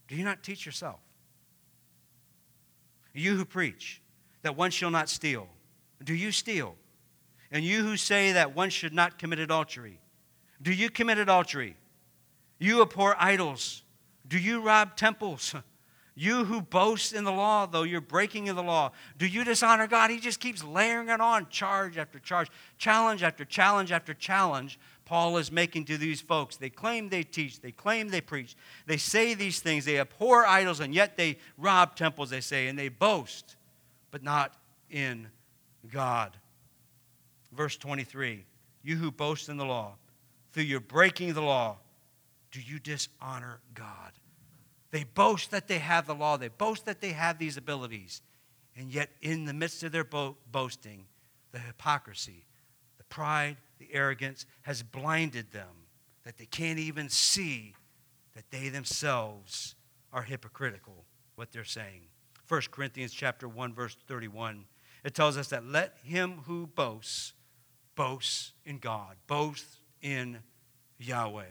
do 0.08 0.14
you 0.14 0.24
not 0.24 0.42
teach 0.42 0.64
yourself? 0.64 1.00
You 3.12 3.36
who 3.36 3.44
preach 3.44 4.00
that 4.42 4.56
one 4.56 4.70
shall 4.70 4.90
not 4.90 5.08
steal, 5.08 5.48
do 6.04 6.14
you 6.14 6.30
steal? 6.32 6.76
And 7.50 7.64
you 7.64 7.82
who 7.82 7.96
say 7.96 8.32
that 8.32 8.54
one 8.54 8.70
should 8.70 8.94
not 8.94 9.18
commit 9.18 9.40
adultery, 9.40 9.98
do 10.62 10.72
you 10.72 10.90
commit 10.90 11.18
adultery? 11.18 11.76
You 12.58 12.82
abhor 12.82 13.16
idols. 13.18 13.82
Do 14.28 14.38
you 14.38 14.60
rob 14.60 14.96
temples? 14.96 15.54
You 16.14 16.44
who 16.44 16.60
boast 16.60 17.12
in 17.12 17.24
the 17.24 17.32
law, 17.32 17.66
though 17.66 17.84
you're 17.84 18.00
breaking 18.00 18.48
in 18.48 18.56
the 18.56 18.62
law, 18.62 18.92
do 19.16 19.26
you 19.26 19.44
dishonor 19.44 19.86
God? 19.86 20.10
He 20.10 20.18
just 20.18 20.40
keeps 20.40 20.62
layering 20.62 21.08
it 21.08 21.20
on, 21.20 21.48
charge 21.48 21.96
after 21.96 22.18
charge, 22.18 22.50
challenge 22.78 23.22
after 23.22 23.44
challenge 23.44 23.92
after 23.92 24.12
challenge. 24.12 24.78
Paul 25.04 25.38
is 25.38 25.50
making 25.50 25.86
to 25.86 25.98
these 25.98 26.20
folks. 26.20 26.56
They 26.56 26.70
claim 26.70 27.08
they 27.08 27.22
teach, 27.22 27.60
they 27.60 27.72
claim 27.72 28.08
they 28.08 28.20
preach, 28.20 28.56
they 28.86 28.96
say 28.96 29.34
these 29.34 29.60
things, 29.60 29.84
they 29.84 29.98
abhor 29.98 30.46
idols, 30.46 30.80
and 30.80 30.94
yet 30.94 31.16
they 31.16 31.38
rob 31.56 31.96
temples, 31.96 32.30
they 32.30 32.40
say, 32.40 32.68
and 32.68 32.78
they 32.78 32.88
boast, 32.88 33.56
but 34.10 34.22
not 34.22 34.54
in 34.90 35.28
God. 35.92 36.36
Verse 37.52 37.76
23 37.76 38.44
You 38.82 38.96
who 38.96 39.10
boast 39.10 39.48
in 39.48 39.56
the 39.56 39.64
law, 39.64 39.94
through 40.52 40.64
your 40.64 40.80
breaking 40.80 41.34
the 41.34 41.42
law, 41.42 41.78
do 42.50 42.60
you 42.60 42.78
dishonor 42.78 43.60
God? 43.74 44.12
They 44.90 45.04
boast 45.04 45.50
that 45.50 45.68
they 45.68 45.78
have 45.78 46.06
the 46.06 46.14
law, 46.14 46.36
they 46.36 46.48
boast 46.48 46.86
that 46.86 47.00
they 47.00 47.12
have 47.12 47.38
these 47.38 47.56
abilities. 47.56 48.22
And 48.76 48.92
yet, 48.92 49.10
in 49.20 49.44
the 49.44 49.52
midst 49.52 49.82
of 49.82 49.92
their 49.92 50.04
bo- 50.04 50.36
boasting, 50.50 51.06
the 51.52 51.58
hypocrisy, 51.58 52.46
the 52.98 53.04
pride, 53.04 53.56
the 53.78 53.88
arrogance 53.92 54.46
has 54.62 54.82
blinded 54.82 55.50
them 55.52 55.86
that 56.24 56.38
they 56.38 56.46
can't 56.46 56.78
even 56.78 57.08
see 57.08 57.74
that 58.34 58.50
they 58.50 58.68
themselves 58.68 59.74
are 60.12 60.22
hypocritical 60.22 61.04
what 61.34 61.52
they're 61.52 61.64
saying 61.64 62.02
1 62.48 62.62
corinthians 62.70 63.12
chapter 63.12 63.48
1 63.48 63.72
verse 63.72 63.96
31 64.06 64.64
it 65.04 65.14
tells 65.14 65.36
us 65.36 65.48
that 65.48 65.64
let 65.64 65.96
him 66.04 66.42
who 66.46 66.66
boasts 66.66 67.32
boast 67.94 68.52
in 68.64 68.78
God, 68.78 69.16
boast 69.26 69.66
in 70.02 70.38
Yahweh. 70.98 71.44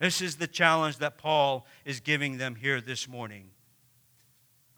This 0.00 0.22
is 0.22 0.36
the 0.36 0.46
challenge 0.46 0.96
that 0.98 1.18
Paul 1.18 1.66
is 1.84 2.00
giving 2.00 2.38
them 2.38 2.54
here 2.56 2.80
this 2.80 3.06
morning 3.06 3.50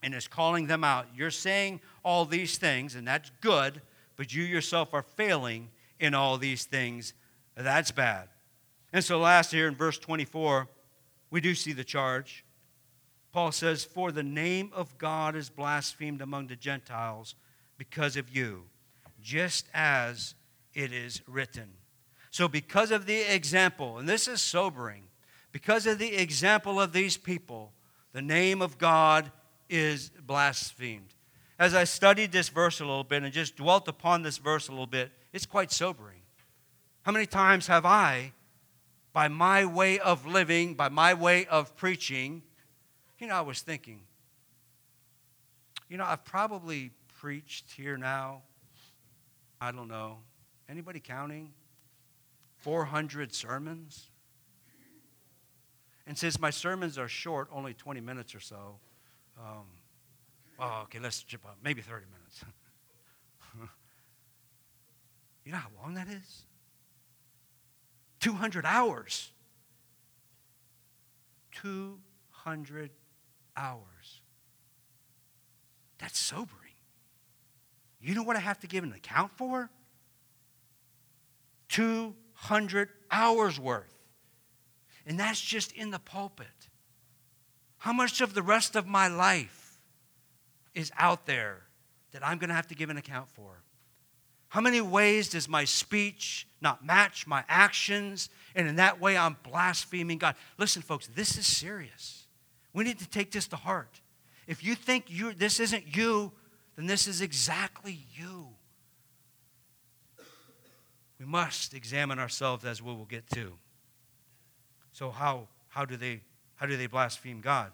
and 0.03 0.15
is 0.15 0.27
calling 0.27 0.67
them 0.67 0.83
out. 0.83 1.07
You're 1.15 1.31
saying 1.31 1.81
all 2.05 2.25
these 2.25 2.59
things, 2.59 2.97
and 2.97 3.07
that's 3.07 3.31
good, 3.41 3.81
but 4.17 4.35
you 4.35 4.43
yourself 4.43 4.93
are 4.93 5.05
failing 5.05 5.71
in 6.01 6.13
all 6.13 6.39
these 6.39 6.65
things. 6.65 7.15
That's 7.57 7.93
bad. 7.93 8.29
And 8.93 9.05
so, 9.05 9.21
last 9.21 9.53
here 9.53 9.69
in 9.69 9.77
verse 9.77 9.97
24, 9.97 10.69
we 11.31 11.41
do 11.41 11.55
see 11.55 11.73
the 11.73 11.85
charge. 11.85 12.45
Paul 13.33 13.53
says, 13.53 13.85
For 13.85 14.11
the 14.11 14.25
name 14.25 14.71
of 14.75 14.99
God 14.99 15.37
is 15.37 15.49
blasphemed 15.49 16.21
among 16.21 16.49
the 16.49 16.57
Gentiles 16.57 17.37
because 17.79 18.17
of 18.17 18.35
you, 18.35 18.65
just 19.23 19.67
as 19.73 20.35
it 20.75 20.93
is 20.93 21.23
written. 21.29 21.75
So, 22.31 22.49
because 22.49 22.91
of 22.91 23.07
the 23.07 23.21
example, 23.21 23.99
and 23.99 24.09
this 24.09 24.27
is 24.27 24.43
sobering, 24.43 25.05
because 25.53 25.87
of 25.87 25.99
the 25.99 26.17
example 26.17 26.81
of 26.81 26.93
these 26.93 27.17
people, 27.17 27.73
the 28.12 28.23
name 28.23 28.62
of 28.62 28.79
God 28.79 29.31
is 29.69 30.11
blasphemed. 30.27 31.15
As 31.59 31.75
I 31.75 31.85
studied 31.85 32.33
this 32.33 32.49
verse 32.49 32.81
a 32.81 32.85
little 32.85 33.05
bit 33.05 33.23
and 33.23 33.33
just 33.33 33.57
dwelt 33.57 33.87
upon 33.87 34.23
this 34.23 34.38
verse 34.38 34.69
a 34.69 34.73
little 34.73 34.87
bit, 34.87 35.12
it's 35.33 35.47
quite 35.47 35.71
sobering. 35.71 36.23
How 37.03 37.12
many 37.12 37.27
times 37.27 37.67
have 37.67 37.85
I, 37.85 38.33
by 39.12 39.29
my 39.29 39.67
way 39.67 39.99
of 39.99 40.27
living, 40.27 40.75
by 40.75 40.88
my 40.88 41.15
way 41.15 41.47
of 41.47 41.77
preaching, 41.77 42.43
you 43.19 43.27
know, 43.27 43.35
I 43.35 43.43
was 43.43 43.61
thinking, 43.61 44.01
you 45.88 45.99
know, 45.99 46.05
I've 46.05 46.25
probably 46.25 46.91
preached 47.21 47.71
here 47.73 47.97
now, 47.97 48.43
I 49.61 49.71
don't 49.71 49.88
know, 49.88 50.19
anybody 50.69 51.01
counting? 51.01 51.53
400 52.57 53.35
sermons? 53.35 54.09
And 56.07 56.19
since 56.19 56.41
my 56.41 56.51
sermons 56.51 56.99
are 56.99 57.09
short, 57.09 57.49
only 57.53 57.75
20 57.75 58.01
minutes 58.01 58.35
or 58.35 58.41
so, 58.41 58.79
um, 59.38 59.67
oh, 60.59 60.81
okay, 60.85 60.99
let's 60.99 61.23
chip 61.23 61.45
up, 61.45 61.59
maybe 61.62 61.81
30 61.81 62.07
minutes. 62.07 62.45
you 65.45 65.53
know 65.53 65.59
how 65.59 65.71
long 65.83 65.95
that 65.95 66.09
is? 66.09 66.45
200 68.21 68.65
hours. 68.65 69.31
200 71.53 72.91
hours. 73.57 74.21
That's 75.99 76.19
sobering. 76.19 76.59
You 78.01 78.17
know 78.17 78.25
what 78.25 78.37
I 78.37 78.41
have 78.41 78.59
to 78.61 78.67
give 78.67 78.83
an 78.83 78.93
account 78.93 79.31
for? 79.37 79.71
200 81.69 82.88
hours 83.11 83.61
worth. 83.61 83.92
And 85.07 85.19
that's 85.19 85.41
just 85.41 85.73
in 85.73 85.91
the 85.91 85.99
pulpit. 85.99 86.47
How 87.79 87.93
much 87.93 88.21
of 88.21 88.35
the 88.35 88.43
rest 88.43 88.77
of 88.77 88.87
my 88.87 89.09
life 89.09 89.79
is 90.75 90.93
out 90.97 91.27
there 91.27 91.62
that 92.12 92.25
I'm 92.27 92.38
going 92.38 92.49
to 92.49 92.55
have 92.55 92.69
to 92.69 92.75
give 92.75 92.91
an 92.91 92.97
account 92.97 93.29
for? 93.29 93.62
How 94.49 94.61
many 94.61 94.81
ways 94.81 95.31
does 95.31 95.49
my 95.49 95.65
speech 95.65 96.47
not 96.61 96.85
match 96.85 97.27
my 97.27 97.43
actions? 97.49 98.29
And 98.55 98.69
in 98.69 98.77
that 98.77 99.01
way, 99.01 99.17
I'm 99.17 99.37
blaspheming 99.43 100.19
God. 100.19 100.37
Listen, 100.59 100.83
folks, 100.83 101.07
this 101.09 101.38
is 101.38 101.47
serious. 101.47 102.27
We 102.75 102.85
need 102.85 102.99
to 102.99 103.09
take 103.09 103.33
this 103.33 103.49
to 103.49 103.57
heart. 103.57 104.01
If 104.47 104.62
you 104.62 104.75
think 104.75 105.07
you 105.09 105.33
this 105.33 105.59
isn't 105.59 105.97
you, 105.97 106.33
then 106.77 106.87
this 106.87 107.07
is 107.07 107.21
exactly 107.21 108.01
you. 108.15 108.49
We 111.19 111.25
must 111.25 111.73
examine 111.73 112.19
ourselves 112.19 112.65
as 112.65 112.83
we 112.83 112.93
will 112.93 113.05
get 113.05 113.29
to. 113.31 113.55
So 114.93 115.11
how, 115.11 115.49
how, 115.69 115.85
do 115.85 115.97
they, 115.97 116.21
how 116.57 116.67
do 116.67 116.77
they 116.77 116.87
blaspheme 116.87 117.41
God? 117.41 117.73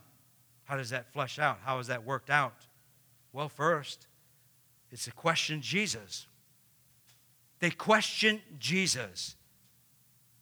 How 0.65 0.77
does 0.77 0.91
that 0.91 1.13
flesh 1.13 1.39
out? 1.39 1.59
How 1.65 1.79
is 1.79 1.89
that 1.89 2.05
worked 2.05 2.31
out? 2.31 2.55
Well, 3.33 3.49
first, 3.49 4.07
it's 4.91 5.05
to 5.05 5.13
question 5.13 5.61
Jesus. 5.61 6.27
They 7.61 7.71
question 7.71 8.41
Jesus. 8.59 9.35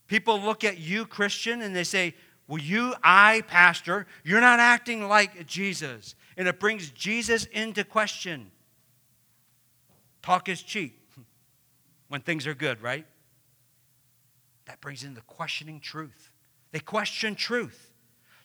People 0.07 0.41
look 0.41 0.65
at 0.65 0.79
you, 0.79 1.07
Christian, 1.07 1.62
and 1.62 1.75
they 1.75 1.85
say, 1.85 2.15
Well, 2.47 2.61
you, 2.61 2.95
I, 3.03 3.43
pastor, 3.47 4.07
you're 4.23 4.41
not 4.41 4.61
acting 4.61 5.09
like 5.09 5.47
Jesus. 5.47 6.15
And 6.37 6.47
it 6.47 6.61
brings 6.61 6.91
Jesus 6.91 7.47
into 7.47 7.83
question. 7.83 8.51
Talk 10.23 10.49
is 10.49 10.62
cheap 10.62 11.01
when 12.09 12.21
things 12.21 12.47
are 12.47 12.55
good, 12.55 12.83
right? 12.83 13.07
That 14.67 14.81
brings 14.81 15.05
in 15.05 15.15
the 15.15 15.23
questioning 15.23 15.81
truth. 15.81 16.31
They 16.72 16.81
question 16.81 17.35
truth. 17.35 17.92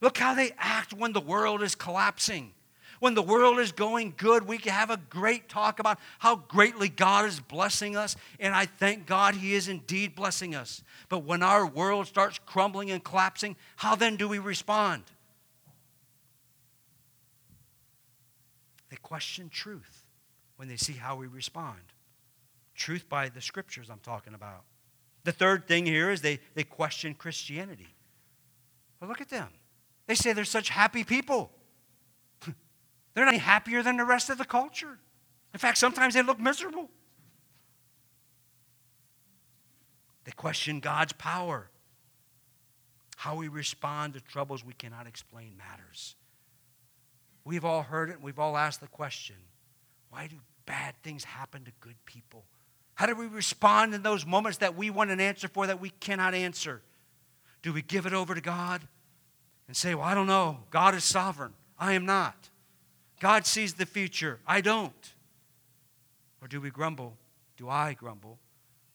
Look 0.02 0.18
how 0.18 0.34
they 0.34 0.52
act 0.58 0.94
when 0.94 1.14
the 1.14 1.22
world 1.22 1.62
is 1.62 1.76
collapsing. 1.76 2.54
When 3.00 3.16
the 3.16 3.24
world 3.24 3.58
is 3.58 3.72
going 3.72 4.14
good, 4.16 4.48
we 4.48 4.60
can 4.60 4.74
have 4.74 4.92
a 4.92 4.98
great 4.98 5.50
talk 5.50 5.80
about 5.80 5.98
how 6.20 6.36
greatly 6.36 6.88
God 6.88 7.26
is 7.26 7.40
blessing 7.40 7.98
us, 7.98 8.16
and 8.40 8.54
I 8.54 8.68
thank 8.68 9.08
God 9.08 9.34
He 9.34 9.56
is 9.56 9.68
indeed 9.68 10.14
blessing 10.14 10.54
us. 10.54 10.84
But 11.10 11.24
when 11.24 11.42
our 11.42 11.66
world 11.66 12.06
starts 12.06 12.40
crumbling 12.46 12.92
and 12.92 13.04
collapsing, 13.04 13.56
how 13.76 13.96
then 13.96 14.18
do 14.18 14.28
we 14.28 14.38
respond? 14.38 15.04
They 18.92 18.98
question 18.98 19.50
truth 19.50 20.06
when 20.58 20.68
they 20.68 20.78
see 20.78 20.94
how 20.94 21.16
we 21.16 21.26
respond. 21.26 21.80
Truth 22.76 23.10
by 23.10 23.30
the 23.30 23.42
scriptures, 23.42 23.90
I'm 23.90 24.00
talking 24.00 24.36
about. 24.36 24.62
The 25.24 25.32
third 25.32 25.68
thing 25.68 25.88
here 25.88 26.12
is 26.12 26.22
they, 26.22 26.40
they 26.54 26.64
question 26.64 27.16
Christianity. 27.16 27.96
But 29.02 29.10
look 29.10 29.20
at 29.20 29.30
them. 29.30 29.50
They 30.06 30.16
say 30.16 30.32
they're 30.32 30.46
such 30.46 30.70
happy 30.70 31.04
people. 31.04 31.52
they're 33.14 33.26
not 33.26 33.34
any 33.34 33.40
happier 33.40 33.84
than 33.84 33.98
the 33.98 34.06
rest 34.06 34.30
of 34.30 34.38
the 34.38 34.46
culture. 34.46 35.00
In 35.54 35.60
fact, 35.60 35.80
sometimes 35.80 36.14
they 36.14 36.22
look 36.22 36.40
miserable. 36.40 36.90
They 40.24 40.32
question 40.32 40.80
God's 40.80 41.14
power. 41.14 41.70
How 43.18 43.36
we 43.36 43.48
respond 43.48 44.14
to 44.14 44.22
troubles 44.22 44.64
we 44.64 44.74
cannot 44.74 45.08
explain 45.08 45.58
matters. 45.58 46.16
We've 47.44 47.66
all 47.66 47.82
heard 47.82 48.12
it, 48.12 48.22
we've 48.22 48.40
all 48.40 48.56
asked 48.56 48.82
the 48.82 48.88
question 48.88 49.36
why 50.12 50.28
do 50.28 50.36
bad 50.66 50.94
things 51.04 51.24
happen 51.24 51.64
to 51.64 51.72
good 51.80 51.96
people? 52.06 52.44
How 52.96 53.06
do 53.08 53.16
we 53.16 53.26
respond 53.26 53.96
in 53.96 54.04
those 54.04 54.26
moments 54.26 54.60
that 54.60 54.76
we 54.76 54.90
want 54.90 55.10
an 55.10 55.20
answer 55.20 55.48
for 55.48 55.66
that 55.68 55.80
we 55.80 55.90
cannot 55.90 56.34
answer? 56.36 56.82
Do 57.62 57.74
we 57.74 57.82
give 57.82 58.06
it 58.06 58.14
over 58.14 58.34
to 58.34 58.42
God 58.42 58.82
and 59.68 59.76
say, 59.76 59.96
Well, 59.96 60.06
I 60.06 60.14
don't 60.14 60.28
know. 60.28 60.60
God 60.70 60.96
is 60.96 61.04
sovereign. 61.04 61.54
I 61.78 61.94
am 61.94 62.06
not. 62.06 62.50
God 63.20 63.46
sees 63.46 63.76
the 63.76 63.86
future. 63.86 64.40
I 64.48 64.62
don't. 64.62 65.14
Or 66.42 66.48
do 66.48 66.60
we 66.60 66.72
grumble? 66.72 67.18
Do 67.56 67.70
I 67.70 67.94
grumble? 67.94 68.40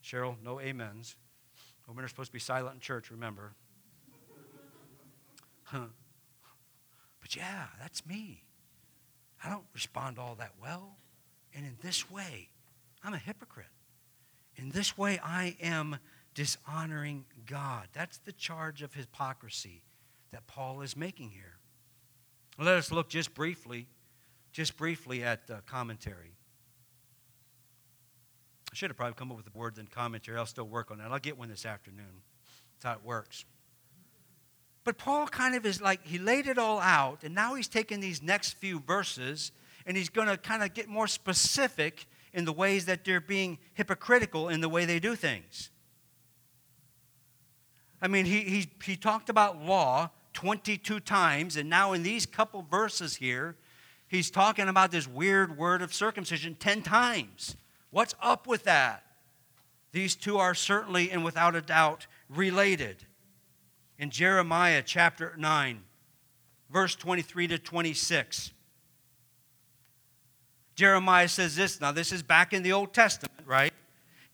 Cheryl, 0.02 0.36
no 0.42 0.60
amens. 0.60 1.16
Women 1.86 2.04
are 2.04 2.08
supposed 2.08 2.30
to 2.30 2.32
be 2.32 2.40
silent 2.40 2.74
in 2.74 2.80
church, 2.80 3.10
remember. 3.10 3.52
Huh. 5.64 5.86
But 7.20 7.34
yeah, 7.34 7.66
that's 7.80 8.06
me. 8.06 8.44
I 9.42 9.50
don't 9.50 9.64
respond 9.74 10.16
all 10.16 10.36
that 10.36 10.52
well. 10.62 10.96
And 11.52 11.66
in 11.66 11.76
this 11.82 12.08
way, 12.08 12.50
I'm 13.02 13.14
a 13.14 13.18
hypocrite. 13.18 13.66
In 14.54 14.70
this 14.70 14.96
way, 14.96 15.18
I 15.24 15.56
am 15.60 15.98
dishonoring 16.36 17.24
God. 17.46 17.88
That's 17.94 18.18
the 18.18 18.30
charge 18.30 18.82
of 18.82 18.94
hypocrisy 18.94 19.82
that 20.30 20.46
Paul 20.46 20.82
is 20.82 20.96
making 20.96 21.30
here. 21.30 21.56
Let 22.58 22.76
us 22.76 22.92
look 22.92 23.08
just 23.08 23.34
briefly, 23.34 23.88
just 24.52 24.76
briefly 24.76 25.24
at 25.24 25.46
the 25.46 25.62
commentary. 25.66 26.34
I 28.70 28.76
should 28.76 28.90
have 28.90 28.96
probably 28.96 29.14
come 29.14 29.30
up 29.30 29.38
with 29.38 29.46
a 29.46 29.58
word 29.58 29.76
than 29.76 29.86
commentary. 29.86 30.36
I'll 30.36 30.46
still 30.46 30.68
work 30.68 30.90
on 30.90 30.98
that. 30.98 31.10
I'll 31.10 31.18
get 31.18 31.38
one 31.38 31.48
this 31.48 31.64
afternoon. 31.64 32.22
That's 32.74 32.84
how 32.84 32.92
it 33.00 33.04
works. 33.04 33.46
But 34.84 34.98
Paul 34.98 35.26
kind 35.26 35.54
of 35.54 35.64
is 35.64 35.80
like, 35.80 36.06
he 36.06 36.18
laid 36.18 36.46
it 36.46 36.58
all 36.58 36.78
out, 36.78 37.24
and 37.24 37.34
now 37.34 37.54
he's 37.54 37.66
taking 37.66 38.00
these 38.00 38.22
next 38.22 38.52
few 38.58 38.78
verses 38.78 39.52
and 39.86 39.96
he's 39.96 40.08
going 40.08 40.28
to 40.28 40.36
kind 40.36 40.62
of 40.62 40.74
get 40.74 40.88
more 40.88 41.06
specific 41.06 42.06
in 42.34 42.44
the 42.44 42.52
ways 42.52 42.84
that 42.86 43.04
they're 43.04 43.20
being 43.20 43.56
hypocritical 43.74 44.48
in 44.48 44.60
the 44.60 44.68
way 44.68 44.84
they 44.84 44.98
do 44.98 45.14
things. 45.14 45.70
I 48.00 48.08
mean, 48.08 48.26
he, 48.26 48.40
he, 48.40 48.70
he 48.84 48.96
talked 48.96 49.28
about 49.28 49.62
law 49.62 50.10
22 50.34 51.00
times, 51.00 51.56
and 51.56 51.70
now 51.70 51.92
in 51.92 52.02
these 52.02 52.26
couple 52.26 52.62
verses 52.70 53.16
here, 53.16 53.56
he's 54.06 54.30
talking 54.30 54.68
about 54.68 54.90
this 54.90 55.08
weird 55.08 55.56
word 55.56 55.82
of 55.82 55.94
circumcision 55.94 56.54
10 56.54 56.82
times. 56.82 57.56
What's 57.90 58.14
up 58.20 58.46
with 58.46 58.64
that? 58.64 59.02
These 59.92 60.14
two 60.14 60.36
are 60.36 60.54
certainly 60.54 61.10
and 61.10 61.24
without 61.24 61.56
a 61.56 61.62
doubt 61.62 62.06
related. 62.28 63.06
In 63.98 64.10
Jeremiah 64.10 64.82
chapter 64.84 65.34
9, 65.38 65.82
verse 66.70 66.94
23 66.94 67.48
to 67.48 67.58
26, 67.58 68.52
Jeremiah 70.74 71.28
says 71.28 71.56
this. 71.56 71.80
Now, 71.80 71.92
this 71.92 72.12
is 72.12 72.22
back 72.22 72.52
in 72.52 72.62
the 72.62 72.72
Old 72.72 72.92
Testament, 72.92 73.46
right? 73.46 73.72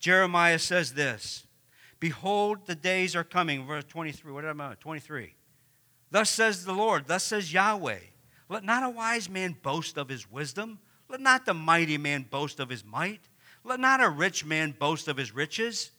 Jeremiah 0.00 0.58
says 0.58 0.94
this 0.94 1.46
Behold, 2.02 2.66
the 2.66 2.74
days 2.74 3.14
are 3.14 3.22
coming. 3.22 3.64
Verse 3.64 3.84
23. 3.84 4.32
What 4.32 4.44
am 4.44 4.60
I? 4.60 4.74
23. 4.80 5.36
Thus 6.10 6.30
says 6.30 6.64
the 6.64 6.72
Lord, 6.72 7.06
thus 7.06 7.22
says 7.22 7.52
Yahweh. 7.52 8.00
Let 8.48 8.64
not 8.64 8.82
a 8.82 8.90
wise 8.90 9.30
man 9.30 9.54
boast 9.62 9.96
of 9.96 10.08
his 10.08 10.28
wisdom. 10.28 10.80
Let 11.08 11.20
not 11.20 11.46
the 11.46 11.54
mighty 11.54 11.98
man 11.98 12.26
boast 12.28 12.58
of 12.58 12.70
his 12.70 12.84
might. 12.84 13.20
Let 13.62 13.78
not 13.78 14.02
a 14.02 14.08
rich 14.08 14.44
man 14.44 14.74
boast 14.76 15.06
of 15.06 15.16
his 15.16 15.32
riches. 15.32 15.92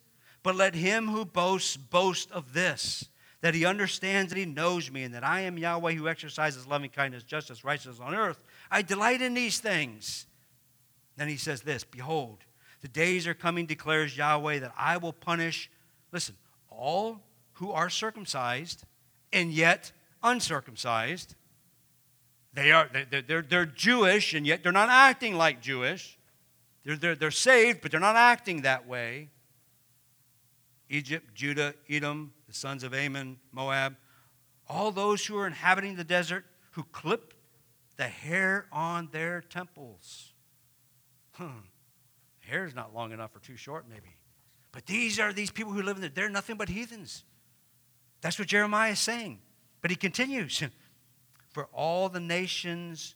But 0.44 0.58
let 0.58 0.76
him 0.76 1.08
who 1.08 1.24
boasts 1.24 1.78
boast 1.78 2.30
of 2.34 2.52
this, 2.52 3.08
that 3.39 3.56
he 3.56 3.63
understands 3.63 4.34
that 4.34 4.38
he 4.38 4.46
knows 4.46 4.92
me, 4.92 5.04
and 5.04 5.13
that 5.16 5.24
I 5.24 5.39
am 5.39 5.58
Yahweh 5.58 5.94
who 5.94 6.10
exercises 6.10 6.68
loving 6.68 6.89
kindness, 6.89 7.24
justice, 7.24 7.63
righteousness 7.63 8.02
on 8.02 8.13
earth. 8.13 8.44
I 8.70 8.82
delight 8.82 9.22
in 9.22 9.36
these 9.36 9.62
things. 9.62 10.26
Then 11.16 11.30
he 11.30 11.38
says 11.38 11.62
this 11.62 11.86
Behold, 11.86 12.39
the 12.82 12.89
days 12.89 13.26
are 13.26 13.34
coming, 13.34 13.66
declares 13.66 14.18
Yahweh, 14.18 14.60
that 14.60 14.74
I 14.78 14.98
will 14.98 15.13
punish, 15.13 15.70
listen, 16.13 16.36
all 16.69 17.19
who 17.54 17.71
are 17.71 17.89
circumcised 17.89 18.86
and 19.34 19.52
yet 19.52 19.91
uncircumcised. 20.21 21.36
They 22.54 22.71
are, 22.71 22.89
they're, 23.10 23.21
they're, 23.21 23.41
they're 23.41 23.65
Jewish 23.65 24.34
and 24.34 24.45
yet 24.45 24.63
they're 24.63 24.71
not 24.71 24.89
acting 24.89 25.36
like 25.36 25.60
Jewish. 25.62 26.17
They're, 26.86 26.95
they're, 26.95 27.15
they're 27.15 27.32
saved, 27.32 27.82
but 27.82 27.91
they're 27.91 27.99
not 27.99 28.15
acting 28.15 28.62
that 28.62 28.88
way. 28.88 29.30
Egypt, 30.89 31.34
Judah, 31.34 31.73
Edom, 31.89 32.34
the 32.47 32.54
sons 32.54 32.84
of 32.84 32.93
Ammon, 32.93 33.38
Moab, 33.52 33.95
all 34.69 34.91
those 34.91 35.26
who 35.26 35.38
are 35.38 35.47
inhabiting 35.47 35.95
the 35.95 36.04
desert 36.04 36.45
who 36.71 36.84
clip 36.84 37.34
the 37.97 38.04
hair 38.04 38.67
on 38.71 39.10
their 39.12 39.41
temples. 39.41 40.34
Hmm. 41.34 41.65
Hair 42.41 42.65
is 42.65 42.76
not 42.76 42.93
long 42.93 43.12
enough 43.12 43.36
or 43.36 43.39
too 43.39 43.56
short, 43.56 43.86
maybe. 43.89 44.15
But 44.73 44.88
these 44.88 45.19
are 45.19 45.31
these 45.31 45.51
people 45.51 45.71
who 45.71 45.81
live 45.81 45.95
in 45.95 46.01
there. 46.01 46.12
They're 46.13 46.29
nothing 46.29 46.57
but 46.57 46.67
heathens. 46.67 47.23
That's 48.19 48.38
what 48.38 48.49
Jeremiah 48.49 48.91
is 48.91 48.99
saying. 48.99 49.39
But 49.81 49.91
he 49.91 49.95
continues 49.95 50.62
For 51.51 51.69
all 51.71 52.09
the 52.09 52.19
nations 52.19 53.15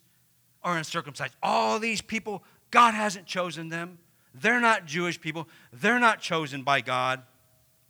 are 0.61 0.77
uncircumcised. 0.77 1.35
All 1.41 1.79
these 1.79 2.01
people, 2.01 2.43
God 2.69 2.93
hasn't 2.93 3.25
chosen 3.25 3.69
them. 3.69 3.97
They're 4.35 4.61
not 4.61 4.85
Jewish 4.85 5.19
people. 5.19 5.47
They're 5.73 5.99
not 5.99 6.21
chosen 6.21 6.61
by 6.61 6.81
God. 6.81 7.23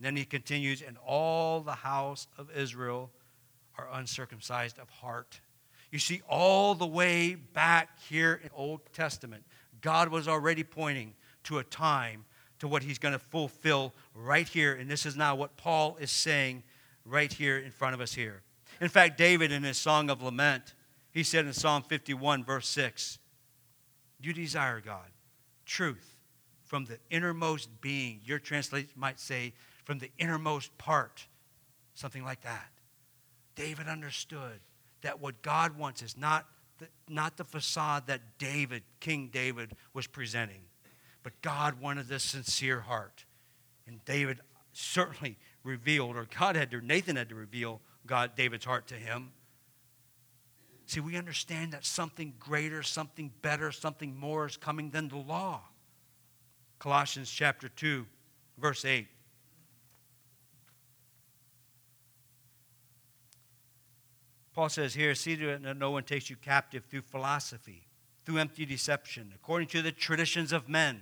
Then 0.00 0.16
he 0.16 0.24
continues, 0.24 0.80
And 0.80 0.96
all 1.06 1.60
the 1.60 1.72
house 1.72 2.28
of 2.38 2.50
Israel 2.56 3.10
are 3.76 3.88
uncircumcised 3.92 4.78
of 4.78 4.88
heart. 4.88 5.40
You 5.90 5.98
see, 5.98 6.22
all 6.28 6.74
the 6.74 6.86
way 6.86 7.34
back 7.34 7.98
here 8.08 8.40
in 8.42 8.48
Old 8.54 8.80
Testament, 8.94 9.44
God 9.82 10.08
was 10.08 10.26
already 10.26 10.64
pointing 10.64 11.14
to 11.44 11.58
a 11.58 11.64
time 11.64 12.24
to 12.58 12.68
what 12.68 12.82
he's 12.82 12.98
going 12.98 13.12
to 13.12 13.18
fulfill 13.18 13.94
right 14.14 14.48
here. 14.48 14.74
And 14.74 14.90
this 14.90 15.06
is 15.06 15.16
now 15.16 15.34
what 15.34 15.56
Paul 15.56 15.96
is 16.00 16.10
saying 16.10 16.62
right 17.04 17.32
here 17.32 17.58
in 17.58 17.70
front 17.70 17.94
of 17.94 18.00
us 18.00 18.14
here. 18.14 18.42
In 18.80 18.88
fact, 18.88 19.18
David, 19.18 19.52
in 19.52 19.62
his 19.62 19.78
Song 19.78 20.10
of 20.10 20.22
Lament, 20.22 20.74
he 21.10 21.22
said 21.22 21.46
in 21.46 21.52
Psalm 21.52 21.82
51, 21.82 22.44
verse 22.44 22.68
6, 22.68 23.18
You 24.20 24.32
desire, 24.32 24.80
God, 24.80 25.10
truth 25.64 26.16
from 26.64 26.84
the 26.84 26.98
innermost 27.10 27.80
being. 27.80 28.20
Your 28.24 28.38
translation 28.38 28.90
might 28.94 29.18
say, 29.18 29.54
from 29.84 29.98
the 29.98 30.10
innermost 30.18 30.76
part, 30.78 31.26
something 31.94 32.22
like 32.22 32.42
that. 32.42 32.68
David 33.56 33.88
understood 33.88 34.60
that 35.02 35.20
what 35.20 35.42
God 35.42 35.76
wants 35.76 36.02
is 36.02 36.16
not 36.16 36.46
the, 36.78 36.86
not 37.08 37.36
the 37.36 37.44
facade 37.44 38.06
that 38.06 38.20
David, 38.38 38.82
King 39.00 39.30
David, 39.32 39.72
was 39.94 40.06
presenting, 40.06 40.60
but 41.22 41.40
God 41.42 41.80
wanted 41.80 42.08
this 42.08 42.22
sincere 42.22 42.80
heart. 42.80 43.24
And 43.86 44.04
David 44.04 44.40
certainly 44.72 45.38
revealed, 45.64 46.16
or 46.16 46.26
God 46.38 46.56
had 46.56 46.70
to, 46.70 46.80
Nathan 46.80 47.16
had 47.16 47.28
to 47.30 47.34
reveal 47.34 47.80
God, 48.06 48.36
David's 48.36 48.64
heart 48.64 48.86
to 48.88 48.94
him. 48.94 49.32
See, 50.86 51.00
we 51.00 51.16
understand 51.16 51.72
that 51.72 51.84
something 51.84 52.32
greater, 52.38 52.82
something 52.82 53.32
better, 53.42 53.72
something 53.72 54.16
more 54.16 54.46
is 54.46 54.56
coming 54.56 54.90
than 54.90 55.08
the 55.08 55.16
law. 55.16 55.62
Colossians 56.78 57.30
chapter 57.30 57.68
2, 57.68 58.06
verse 58.56 58.84
8. 58.84 59.06
Paul 64.54 64.68
says 64.68 64.94
here, 64.94 65.14
see 65.14 65.34
that 65.34 65.76
no 65.76 65.90
one 65.90 66.04
takes 66.04 66.30
you 66.30 66.36
captive 66.36 66.84
through 66.84 67.02
philosophy, 67.02 67.87
through 68.28 68.36
empty 68.36 68.66
deception, 68.66 69.32
according 69.34 69.66
to 69.66 69.80
the 69.80 69.90
traditions 69.90 70.52
of 70.52 70.68
men. 70.68 71.00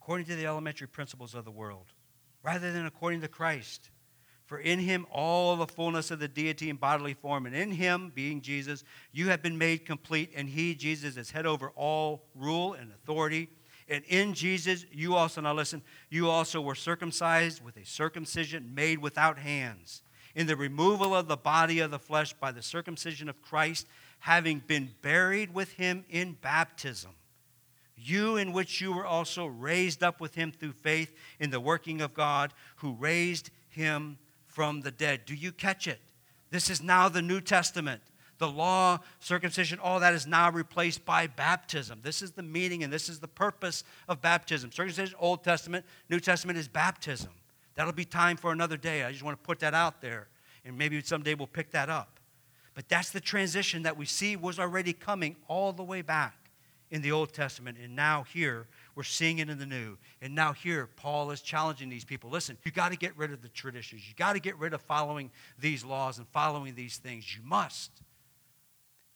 According 0.00 0.24
to 0.28 0.34
the 0.34 0.46
elementary 0.46 0.88
principles 0.88 1.34
of 1.34 1.44
the 1.44 1.50
world, 1.50 1.92
rather 2.42 2.72
than 2.72 2.86
according 2.86 3.20
to 3.20 3.28
Christ. 3.28 3.90
For 4.46 4.58
in 4.58 4.78
him 4.78 5.04
all 5.12 5.56
the 5.56 5.66
fullness 5.66 6.10
of 6.10 6.18
the 6.18 6.28
deity 6.28 6.70
in 6.70 6.76
bodily 6.76 7.12
form, 7.12 7.44
and 7.44 7.54
in 7.54 7.72
him, 7.72 8.12
being 8.14 8.40
Jesus, 8.40 8.82
you 9.12 9.28
have 9.28 9.42
been 9.42 9.58
made 9.58 9.84
complete, 9.84 10.30
and 10.34 10.48
he, 10.48 10.74
Jesus, 10.74 11.18
is 11.18 11.32
head 11.32 11.44
over 11.44 11.70
all 11.76 12.24
rule 12.34 12.72
and 12.72 12.92
authority 12.92 13.50
and 13.88 14.04
in 14.08 14.34
Jesus, 14.34 14.84
you 14.90 15.14
also, 15.14 15.40
now 15.40 15.54
listen, 15.54 15.82
you 16.10 16.28
also 16.28 16.60
were 16.60 16.74
circumcised 16.74 17.62
with 17.64 17.76
a 17.76 17.84
circumcision 17.84 18.74
made 18.74 18.98
without 18.98 19.38
hands, 19.38 20.02
in 20.36 20.46
the 20.46 20.54
removal 20.54 21.16
of 21.16 21.26
the 21.26 21.36
body 21.36 21.80
of 21.80 21.90
the 21.90 21.98
flesh 21.98 22.34
by 22.34 22.52
the 22.52 22.62
circumcision 22.62 23.28
of 23.28 23.40
Christ, 23.40 23.88
having 24.20 24.60
been 24.64 24.90
buried 25.00 25.52
with 25.52 25.72
him 25.72 26.04
in 26.10 26.36
baptism. 26.40 27.12
You, 27.96 28.36
in 28.36 28.52
which 28.52 28.80
you 28.82 28.92
were 28.92 29.06
also 29.06 29.46
raised 29.46 30.02
up 30.02 30.20
with 30.20 30.34
him 30.34 30.52
through 30.52 30.72
faith 30.72 31.16
in 31.40 31.48
the 31.50 31.58
working 31.58 32.02
of 32.02 32.12
God, 32.12 32.52
who 32.76 32.92
raised 32.92 33.50
him 33.70 34.18
from 34.46 34.82
the 34.82 34.90
dead. 34.90 35.22
Do 35.24 35.34
you 35.34 35.52
catch 35.52 35.88
it? 35.88 36.00
This 36.50 36.68
is 36.68 36.82
now 36.82 37.08
the 37.08 37.22
New 37.22 37.40
Testament 37.40 38.02
the 38.38 38.46
law, 38.46 38.98
circumcision, 39.18 39.78
all 39.78 40.00
that 40.00 40.12
is 40.12 40.26
now 40.26 40.50
replaced 40.50 41.06
by 41.06 41.26
baptism. 41.26 42.00
This 42.02 42.20
is 42.20 42.32
the 42.32 42.42
meaning 42.42 42.84
and 42.84 42.92
this 42.92 43.08
is 43.08 43.18
the 43.18 43.28
purpose 43.28 43.82
of 44.08 44.20
baptism. 44.20 44.70
Circumcision, 44.70 45.16
Old 45.18 45.42
Testament, 45.42 45.86
New 46.10 46.20
Testament 46.20 46.58
is 46.58 46.68
baptism. 46.68 47.30
That'll 47.76 47.92
be 47.92 48.04
time 48.04 48.36
for 48.36 48.52
another 48.52 48.76
day. 48.76 49.04
I 49.04 49.12
just 49.12 49.22
want 49.22 49.40
to 49.40 49.46
put 49.46 49.60
that 49.60 49.74
out 49.74 50.00
there. 50.00 50.28
And 50.64 50.76
maybe 50.76 51.00
someday 51.02 51.34
we'll 51.34 51.46
pick 51.46 51.70
that 51.70 51.88
up. 51.88 52.18
But 52.74 52.88
that's 52.88 53.10
the 53.10 53.20
transition 53.20 53.84
that 53.84 53.96
we 53.96 54.04
see 54.04 54.36
was 54.36 54.58
already 54.58 54.92
coming 54.92 55.36
all 55.48 55.72
the 55.72 55.84
way 55.84 56.02
back 56.02 56.50
in 56.90 57.02
the 57.02 57.12
Old 57.12 57.32
Testament. 57.32 57.78
And 57.82 57.94
now 57.94 58.24
here, 58.32 58.66
we're 58.94 59.02
seeing 59.02 59.38
it 59.38 59.48
in 59.48 59.58
the 59.58 59.66
New. 59.66 59.96
And 60.20 60.34
now 60.34 60.52
here, 60.52 60.88
Paul 60.96 61.30
is 61.30 61.40
challenging 61.40 61.88
these 61.88 62.04
people. 62.04 62.30
Listen, 62.30 62.58
you 62.64 62.72
got 62.72 62.90
to 62.90 62.98
get 62.98 63.16
rid 63.16 63.32
of 63.32 63.42
the 63.42 63.48
traditions. 63.48 64.08
You 64.08 64.14
got 64.14 64.32
to 64.32 64.40
get 64.40 64.58
rid 64.58 64.74
of 64.74 64.80
following 64.82 65.30
these 65.58 65.84
laws 65.84 66.18
and 66.18 66.26
following 66.28 66.74
these 66.74 66.96
things. 66.96 67.36
You 67.36 67.42
must 67.44 67.90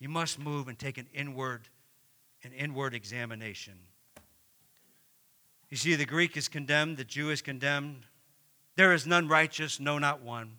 you 0.00 0.08
must 0.08 0.38
move 0.38 0.66
and 0.66 0.78
take 0.78 0.98
an 0.98 1.06
inward, 1.12 1.68
an 2.42 2.52
inward 2.52 2.94
examination. 2.94 3.74
You 5.68 5.76
see, 5.76 5.94
the 5.94 6.06
Greek 6.06 6.36
is 6.36 6.48
condemned, 6.48 6.96
the 6.96 7.04
Jew 7.04 7.30
is 7.30 7.42
condemned. 7.42 8.06
There 8.76 8.92
is 8.92 9.06
none 9.06 9.28
righteous, 9.28 9.80
no, 9.80 9.98
not 9.98 10.22
one. 10.22 10.52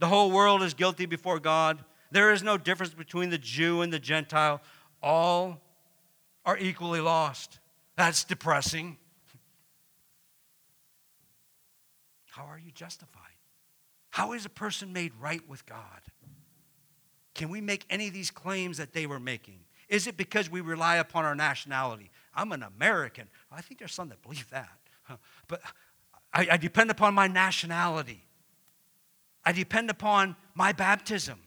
The 0.00 0.06
whole 0.06 0.30
world 0.30 0.62
is 0.62 0.74
guilty 0.74 1.06
before 1.06 1.40
God. 1.40 1.84
There 2.10 2.32
is 2.32 2.42
no 2.42 2.56
difference 2.56 2.94
between 2.94 3.30
the 3.30 3.38
Jew 3.38 3.82
and 3.82 3.92
the 3.92 3.98
Gentile. 3.98 4.60
All 5.02 5.60
are 6.44 6.56
equally 6.58 7.00
lost. 7.00 7.58
That's 7.96 8.24
depressing. 8.24 8.96
How 12.26 12.44
are 12.44 12.58
you 12.58 12.70
justified? 12.70 13.22
How 14.10 14.32
is 14.32 14.46
a 14.46 14.50
person 14.50 14.92
made 14.92 15.12
right 15.20 15.46
with 15.48 15.66
God? 15.66 16.00
Can 17.34 17.50
we 17.50 17.60
make 17.60 17.84
any 17.88 18.08
of 18.08 18.14
these 18.14 18.30
claims 18.30 18.78
that 18.78 18.92
they 18.92 19.06
were 19.06 19.20
making? 19.20 19.60
Is 19.88 20.06
it 20.06 20.16
because 20.16 20.50
we 20.50 20.60
rely 20.60 20.96
upon 20.96 21.24
our 21.24 21.34
nationality? 21.34 22.10
I'm 22.34 22.52
an 22.52 22.62
American. 22.62 23.28
I 23.50 23.60
think 23.60 23.78
there's 23.78 23.94
some 23.94 24.08
that 24.08 24.22
believe 24.22 24.48
that. 24.50 24.78
But 25.46 25.62
I, 26.32 26.48
I 26.52 26.56
depend 26.56 26.90
upon 26.90 27.14
my 27.14 27.26
nationality. 27.26 28.24
I 29.44 29.52
depend 29.52 29.90
upon 29.90 30.36
my 30.54 30.72
baptism. 30.72 31.40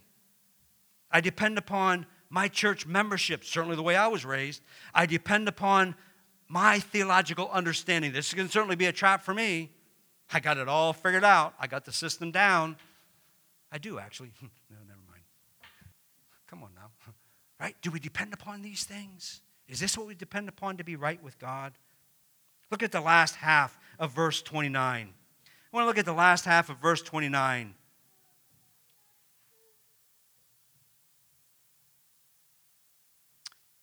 I 1.12 1.22
depend 1.22 1.58
upon 1.58 2.06
my 2.30 2.48
church 2.48 2.88
membership, 2.88 3.44
certainly 3.44 3.76
the 3.76 3.84
way 3.84 3.96
I 3.96 4.08
was 4.08 4.26
raised. 4.26 4.62
I 4.94 5.06
depend 5.06 5.48
upon 5.48 5.96
my 6.48 6.80
theological 6.80 7.50
understanding. 7.52 8.12
This 8.12 8.34
can 8.34 8.50
certainly 8.50 8.76
be 8.76 8.86
a 8.86 8.92
trap 8.92 9.22
for 9.22 9.34
me. 9.34 9.72
I 10.34 10.40
got 10.40 10.58
it 10.58 10.68
all 10.68 10.94
figured 10.94 11.26
out, 11.26 11.54
I 11.60 11.68
got 11.68 11.86
the 11.86 11.92
system 11.92 12.32
down. 12.32 12.78
I 13.72 13.78
do, 13.78 14.00
actually. 14.00 14.32
no, 14.42 14.78
never 14.88 15.00
mind. 15.08 15.24
Come 16.48 16.64
on 16.64 16.72
now. 16.76 16.92
Right? 17.60 17.76
Do 17.84 17.92
we 17.92 18.00
depend 18.00 18.34
upon 18.34 18.64
these 18.64 18.86
things? 18.86 19.42
Is 19.68 19.80
this 19.80 19.96
what 19.96 20.08
we 20.08 20.16
depend 20.16 20.50
upon 20.50 20.78
to 20.78 20.84
be 20.84 20.96
right 20.96 21.22
with 21.22 21.38
God? 21.38 21.74
Look 22.72 22.82
at 22.82 22.92
the 22.92 23.02
last 23.02 23.36
half 23.36 23.78
of 24.02 24.12
verse 24.12 24.42
29. 24.42 25.08
I 25.08 25.76
want 25.76 25.84
to 25.84 25.88
look 25.88 25.98
at 25.98 26.06
the 26.06 26.12
last 26.12 26.44
half 26.44 26.70
of 26.70 26.78
verse 26.80 27.02
29. 27.02 27.76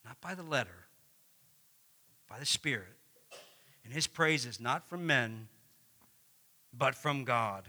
not 0.05 0.21
by 0.23 0.35
the 0.35 0.43
letter, 0.43 0.87
by 2.31 2.39
the 2.39 2.47
Spirit. 2.47 2.97
And 3.85 3.93
his 3.93 4.07
praise 4.07 4.47
is 4.47 4.59
not 4.59 4.89
from 4.89 5.07
men, 5.07 5.49
but 6.73 6.95
from 6.95 7.25
God. 7.25 7.69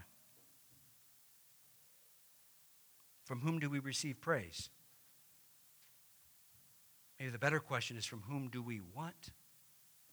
From 3.25 3.41
whom 3.41 3.59
do 3.59 3.69
we 3.69 3.79
receive 3.79 4.21
praise? 4.21 4.69
Maybe 7.19 7.31
the 7.31 7.37
better 7.37 7.59
question 7.59 7.97
is 7.97 8.05
from 8.05 8.21
whom 8.21 8.47
do 8.47 8.61
we 8.61 8.79
want 8.95 9.31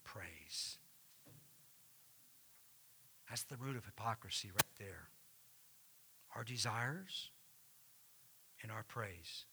praise? 0.02 0.78
That's 3.28 3.42
the 3.44 3.56
root 3.56 3.76
of 3.76 3.84
hypocrisy 3.84 4.50
right 4.50 4.78
there. 4.78 5.08
Our 6.34 6.44
desires 6.44 7.30
and 8.62 8.70
our 8.70 8.84
praise. 8.84 9.44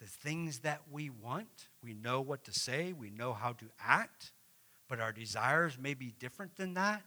The 0.00 0.06
things 0.06 0.60
that 0.60 0.82
we 0.90 1.10
want, 1.10 1.68
we 1.82 1.94
know 1.94 2.20
what 2.20 2.44
to 2.44 2.52
say, 2.52 2.92
we 2.92 3.10
know 3.10 3.32
how 3.32 3.52
to 3.52 3.66
act, 3.80 4.32
but 4.88 5.00
our 5.00 5.12
desires 5.12 5.78
may 5.78 5.94
be 5.94 6.12
different 6.18 6.56
than 6.56 6.74
that. 6.74 7.02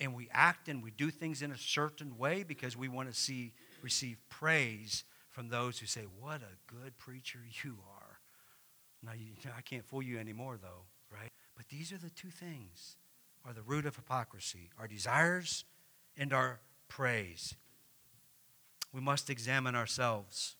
And 0.00 0.14
we 0.14 0.28
act 0.32 0.68
and 0.68 0.82
we 0.82 0.90
do 0.90 1.10
things 1.10 1.42
in 1.42 1.50
a 1.50 1.58
certain 1.58 2.16
way 2.16 2.44
because 2.44 2.76
we 2.76 2.88
want 2.88 3.10
to 3.12 3.14
see 3.14 3.52
receive 3.82 4.16
praise 4.30 5.04
from 5.30 5.48
those 5.48 5.78
who 5.78 5.86
say, 5.86 6.06
What 6.18 6.40
a 6.40 6.72
good 6.72 6.96
preacher 6.98 7.40
you 7.64 7.76
are. 7.88 8.18
Now, 9.04 9.12
you, 9.12 9.32
I 9.56 9.60
can't 9.60 9.84
fool 9.84 10.02
you 10.02 10.18
anymore, 10.18 10.58
though, 10.60 10.86
right? 11.12 11.30
But 11.56 11.68
these 11.68 11.92
are 11.92 11.98
the 11.98 12.10
two 12.10 12.30
things 12.30 12.96
are 13.48 13.54
the 13.54 13.62
root 13.62 13.86
of 13.86 13.96
hypocrisy 13.96 14.68
our 14.78 14.86
desires 14.86 15.64
and 16.18 16.34
our 16.34 16.60
praise. 16.88 17.54
We 18.92 19.00
must 19.00 19.30
examine 19.30 19.74
ourselves. 19.74 20.56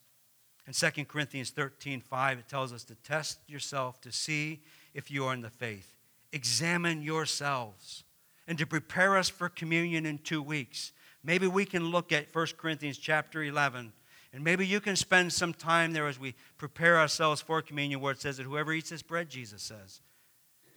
In 0.66 0.72
2 0.72 1.04
Corinthians 1.04 1.50
13 1.50 2.00
5, 2.00 2.38
it 2.38 2.48
tells 2.48 2.72
us 2.72 2.84
to 2.84 2.94
test 2.94 3.40
yourself 3.46 4.00
to 4.00 4.10
see 4.12 4.62
if 4.94 5.10
you 5.10 5.26
are 5.26 5.34
in 5.34 5.42
the 5.42 5.50
faith. 5.50 5.96
Examine 6.32 7.02
yourselves 7.02 8.04
and 8.46 8.56
to 8.56 8.66
prepare 8.66 9.18
us 9.18 9.28
for 9.28 9.50
communion 9.50 10.06
in 10.06 10.16
two 10.16 10.42
weeks. 10.42 10.92
Maybe 11.22 11.46
we 11.46 11.66
can 11.66 11.90
look 11.90 12.10
at 12.10 12.34
1 12.34 12.46
Corinthians 12.56 12.96
chapter 12.96 13.42
11 13.42 13.92
and 14.32 14.44
maybe 14.44 14.66
you 14.66 14.80
can 14.80 14.96
spend 14.96 15.32
some 15.32 15.52
time 15.52 15.92
there 15.92 16.06
as 16.06 16.18
we 16.18 16.34
prepare 16.56 16.98
ourselves 16.98 17.40
for 17.40 17.60
communion, 17.62 18.00
where 18.00 18.12
it 18.12 18.20
says 18.20 18.36
that 18.36 18.44
whoever 18.44 18.72
eats 18.72 18.90
this 18.90 19.02
bread, 19.02 19.28
Jesus 19.30 19.62
says, 19.62 20.00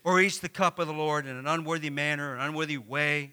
or 0.04 0.20
eats 0.20 0.38
the 0.38 0.48
cup 0.48 0.78
of 0.78 0.86
the 0.86 0.92
Lord 0.92 1.26
in 1.26 1.36
an 1.36 1.46
unworthy 1.46 1.90
manner, 1.90 2.34
an 2.34 2.40
unworthy 2.40 2.78
way, 2.78 3.32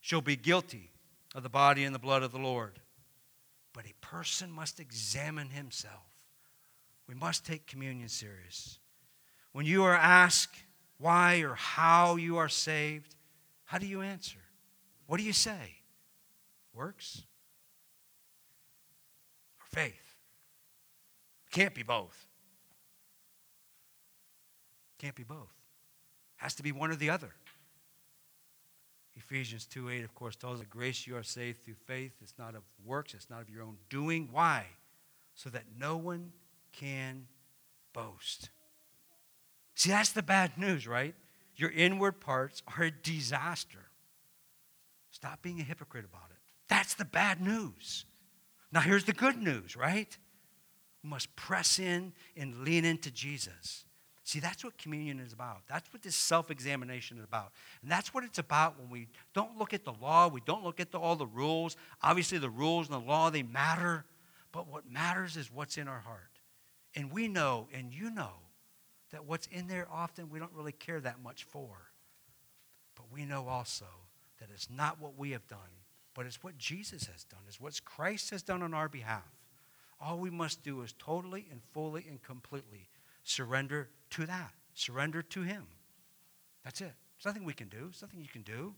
shall 0.00 0.20
be 0.20 0.36
guilty 0.36 0.90
of 1.34 1.42
the 1.42 1.48
body 1.48 1.84
and 1.84 1.94
the 1.94 1.98
blood 1.98 2.22
of 2.22 2.32
the 2.32 2.38
Lord. 2.38 2.78
But 3.72 3.84
a 3.84 3.94
person 4.00 4.50
must 4.50 4.80
examine 4.80 5.50
himself. 5.50 6.06
We 7.06 7.14
must 7.14 7.44
take 7.44 7.66
communion 7.66 8.08
serious. 8.08 8.78
When 9.52 9.66
you 9.66 9.84
are 9.84 9.96
asked 9.96 10.56
why 10.98 11.40
or 11.40 11.54
how 11.54 12.16
you 12.16 12.36
are 12.38 12.48
saved, 12.48 13.14
how 13.64 13.78
do 13.78 13.86
you 13.86 14.02
answer? 14.02 14.38
What 15.06 15.18
do 15.18 15.24
you 15.24 15.32
say? 15.32 15.76
Works? 16.74 17.22
Or 19.60 19.66
faith? 19.66 20.16
Can't 21.50 21.74
be 21.74 21.82
both. 21.82 22.26
Can't 25.00 25.14
be 25.14 25.22
both. 25.22 25.54
Has 26.36 26.54
to 26.56 26.62
be 26.62 26.72
one 26.72 26.90
or 26.90 26.94
the 26.94 27.08
other. 27.08 27.32
Ephesians 29.16 29.64
2 29.64 29.88
8, 29.88 30.04
of 30.04 30.14
course, 30.14 30.36
tells 30.36 30.60
us 30.60 30.66
grace 30.68 31.06
you 31.06 31.16
are 31.16 31.22
saved 31.22 31.64
through 31.64 31.74
faith. 31.86 32.12
It's 32.20 32.34
not 32.38 32.54
of 32.54 32.62
works, 32.84 33.14
it's 33.14 33.30
not 33.30 33.40
of 33.40 33.48
your 33.48 33.62
own 33.62 33.78
doing. 33.88 34.28
Why? 34.30 34.66
So 35.34 35.48
that 35.50 35.64
no 35.78 35.96
one 35.96 36.32
can 36.72 37.26
boast. 37.94 38.50
See, 39.74 39.88
that's 39.88 40.12
the 40.12 40.22
bad 40.22 40.58
news, 40.58 40.86
right? 40.86 41.14
Your 41.56 41.70
inward 41.70 42.20
parts 42.20 42.62
are 42.76 42.84
a 42.84 42.90
disaster. 42.90 43.86
Stop 45.10 45.40
being 45.40 45.60
a 45.60 45.64
hypocrite 45.64 46.04
about 46.04 46.30
it. 46.30 46.36
That's 46.68 46.92
the 46.92 47.06
bad 47.06 47.40
news. 47.40 48.04
Now, 48.70 48.80
here's 48.80 49.04
the 49.04 49.14
good 49.14 49.38
news, 49.38 49.76
right? 49.76 50.16
We 51.02 51.08
must 51.08 51.34
press 51.36 51.78
in 51.78 52.12
and 52.36 52.58
lean 52.58 52.84
into 52.84 53.10
Jesus. 53.10 53.84
See, 54.22 54.38
that's 54.38 54.62
what 54.62 54.76
communion 54.76 55.18
is 55.18 55.32
about. 55.32 55.62
That's 55.68 55.92
what 55.92 56.02
this 56.02 56.14
self 56.14 56.50
examination 56.50 57.18
is 57.18 57.24
about. 57.24 57.52
And 57.82 57.90
that's 57.90 58.12
what 58.12 58.22
it's 58.24 58.38
about 58.38 58.78
when 58.78 58.90
we 58.90 59.08
don't 59.34 59.58
look 59.58 59.72
at 59.72 59.84
the 59.84 59.94
law, 60.00 60.28
we 60.28 60.42
don't 60.44 60.62
look 60.62 60.78
at 60.78 60.90
the, 60.90 60.98
all 60.98 61.16
the 61.16 61.26
rules. 61.26 61.76
Obviously, 62.02 62.38
the 62.38 62.50
rules 62.50 62.88
and 62.88 62.94
the 62.94 63.06
law, 63.06 63.30
they 63.30 63.42
matter. 63.42 64.04
But 64.52 64.68
what 64.68 64.90
matters 64.90 65.36
is 65.36 65.50
what's 65.50 65.78
in 65.78 65.88
our 65.88 66.00
heart. 66.00 66.30
And 66.94 67.12
we 67.12 67.28
know, 67.28 67.68
and 67.72 67.92
you 67.92 68.10
know, 68.10 68.32
that 69.12 69.24
what's 69.24 69.46
in 69.48 69.68
there 69.68 69.86
often 69.92 70.28
we 70.30 70.38
don't 70.38 70.52
really 70.54 70.72
care 70.72 71.00
that 71.00 71.22
much 71.22 71.44
for. 71.44 71.76
But 72.96 73.06
we 73.12 73.24
know 73.24 73.48
also 73.48 73.86
that 74.38 74.48
it's 74.52 74.68
not 74.70 75.00
what 75.00 75.18
we 75.18 75.30
have 75.30 75.46
done, 75.46 75.58
but 76.14 76.26
it's 76.26 76.42
what 76.42 76.58
Jesus 76.58 77.06
has 77.06 77.24
done, 77.24 77.40
it's 77.46 77.60
what 77.60 77.84
Christ 77.84 78.30
has 78.30 78.42
done 78.42 78.62
on 78.62 78.74
our 78.74 78.88
behalf. 78.88 79.28
All 80.00 80.18
we 80.18 80.30
must 80.30 80.62
do 80.62 80.80
is 80.82 80.94
totally 80.98 81.46
and 81.50 81.60
fully 81.72 82.06
and 82.08 82.22
completely 82.22 82.88
surrender 83.22 83.88
to 84.10 84.26
that. 84.26 84.52
Surrender 84.74 85.22
to 85.22 85.42
Him. 85.42 85.66
That's 86.64 86.80
it. 86.80 86.92
There's 87.16 87.34
nothing 87.34 87.44
we 87.44 87.52
can 87.52 87.68
do, 87.68 87.80
there's 87.80 88.02
nothing 88.02 88.20
you 88.20 88.28
can 88.28 88.42
do. 88.42 88.74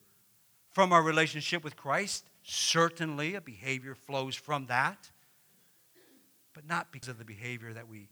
From 0.70 0.92
our 0.92 1.02
relationship 1.02 1.62
with 1.62 1.76
Christ, 1.76 2.24
certainly 2.42 3.34
a 3.34 3.40
behavior 3.40 3.94
flows 3.94 4.34
from 4.34 4.66
that, 4.66 5.10
but 6.54 6.66
not 6.66 6.92
because 6.92 7.08
of 7.08 7.18
the 7.18 7.24
behavior 7.24 7.72
that 7.72 7.88
we 7.88 8.08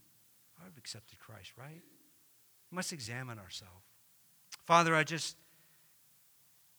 oh, 0.59 0.65
have 0.65 0.77
accepted 0.77 1.19
Christ, 1.19 1.53
right? 1.57 1.81
We 2.71 2.75
must 2.75 2.93
examine 2.93 3.39
ourselves. 3.39 3.85
Father, 4.65 4.95
I 4.95 5.03
just, 5.03 5.37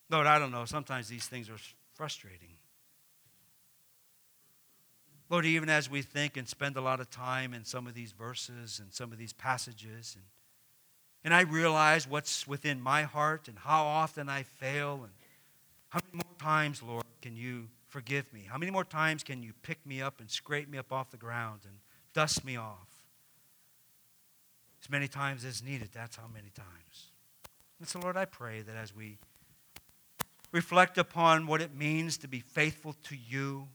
Lord, 0.09 0.25
I 0.25 0.39
don't 0.39 0.51
know, 0.51 0.65
sometimes 0.65 1.09
these 1.09 1.25
things 1.25 1.49
are 1.49 1.57
frustrating. 1.93 2.55
Lord, 5.33 5.47
even 5.47 5.67
as 5.67 5.89
we 5.89 6.03
think 6.03 6.37
and 6.37 6.47
spend 6.47 6.77
a 6.77 6.81
lot 6.81 6.99
of 6.99 7.09
time 7.09 7.55
in 7.55 7.65
some 7.65 7.87
of 7.87 7.95
these 7.95 8.11
verses 8.11 8.79
and 8.79 8.93
some 8.93 9.11
of 9.11 9.17
these 9.17 9.33
passages, 9.33 10.15
and, 10.15 10.25
and 11.23 11.33
I 11.33 11.41
realize 11.51 12.07
what's 12.07 12.47
within 12.47 12.79
my 12.79 13.01
heart 13.01 13.47
and 13.47 13.57
how 13.57 13.83
often 13.83 14.29
I 14.29 14.43
fail, 14.43 14.99
and 15.01 15.11
how 15.89 16.01
many 16.05 16.23
more 16.23 16.37
times, 16.37 16.83
Lord, 16.83 17.03
can 17.23 17.35
you 17.35 17.67
forgive 17.87 18.31
me? 18.31 18.45
How 18.47 18.59
many 18.59 18.71
more 18.71 18.83
times 18.83 19.23
can 19.23 19.41
you 19.41 19.53
pick 19.63 19.83
me 19.87 20.03
up 20.03 20.19
and 20.19 20.29
scrape 20.29 20.69
me 20.69 20.77
up 20.77 20.93
off 20.93 21.09
the 21.09 21.17
ground 21.17 21.61
and 21.63 21.77
dust 22.13 22.45
me 22.45 22.55
off? 22.55 23.07
As 24.83 24.89
many 24.91 25.07
times 25.07 25.45
as 25.45 25.63
needed, 25.63 25.89
that's 25.91 26.15
how 26.15 26.27
many 26.31 26.51
times. 26.51 27.09
And 27.79 27.87
so, 27.87 27.99
Lord, 27.99 28.17
I 28.17 28.25
pray 28.25 28.61
that 28.61 28.75
as 28.75 28.95
we 28.95 29.17
reflect 30.51 30.99
upon 30.99 31.47
what 31.47 31.59
it 31.59 31.75
means 31.75 32.17
to 32.17 32.27
be 32.27 32.39
faithful 32.39 32.93
to 33.05 33.15
you, 33.15 33.67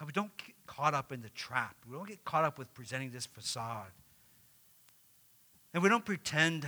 and 0.00 0.06
we 0.06 0.12
don't 0.12 0.34
get 0.38 0.56
caught 0.66 0.94
up 0.94 1.12
in 1.12 1.20
the 1.20 1.28
trap. 1.28 1.76
We 1.88 1.94
don't 1.94 2.08
get 2.08 2.24
caught 2.24 2.44
up 2.44 2.58
with 2.58 2.72
presenting 2.72 3.10
this 3.10 3.26
facade. 3.26 3.92
And 5.74 5.82
we 5.82 5.90
don't 5.90 6.06
pretend 6.06 6.66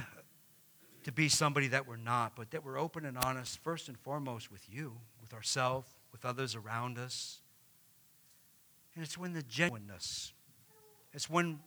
to 1.05 1.12
be 1.12 1.31
somebody 1.31 1.68
that 1.68 1.88
we're 1.88 1.97
not, 1.97 2.37
but 2.37 2.51
that 2.51 2.62
we're 2.62 2.79
open 2.79 3.07
and 3.07 3.16
honest, 3.16 3.59
first 3.64 3.88
and 3.88 3.99
foremost, 3.99 4.53
with 4.53 4.62
you, 4.71 4.92
with 5.21 5.33
ourselves, 5.33 5.88
with 6.12 6.27
others 6.27 6.55
around 6.55 6.99
us. 6.99 7.40
And 8.95 9.03
it's 9.03 9.16
when 9.16 9.33
the 9.33 9.42
genuineness, 9.42 10.35
it's 11.14 11.31
when 11.31 11.59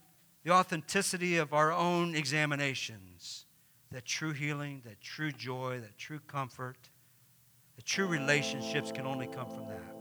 the 0.43 0.51
authenticity 0.51 1.37
of 1.37 1.51
our 1.51 1.73
own 1.73 2.15
examinations, 2.15 3.45
that 3.91 4.05
true 4.05 4.33
healing, 4.33 4.83
that 4.85 5.01
true 5.01 5.31
joy, 5.31 5.79
that 5.81 5.97
true 5.97 6.19
comfort, 6.27 6.77
the 7.75 7.81
true 7.81 8.05
relationships 8.05 8.91
can 8.91 9.07
only 9.07 9.25
come 9.25 9.47
from 9.47 9.67
that. 9.67 9.94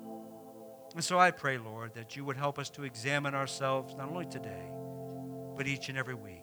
And 0.95 1.03
so 1.03 1.19
I 1.19 1.33
pray, 1.33 1.59
Lord, 1.59 1.95
that 1.95 2.17
you 2.17 2.25
would 2.25 2.37
help 2.37 2.59
us 2.59 2.71
to 2.71 2.85
examine 2.85 3.35
ourselves 3.35 3.95
not 3.97 4.09
only 4.09 4.27
today, 4.27 4.71
but 5.57 5.67
each 5.67 5.89
and 5.89 5.99
every 5.99 6.15
week. 6.15 6.41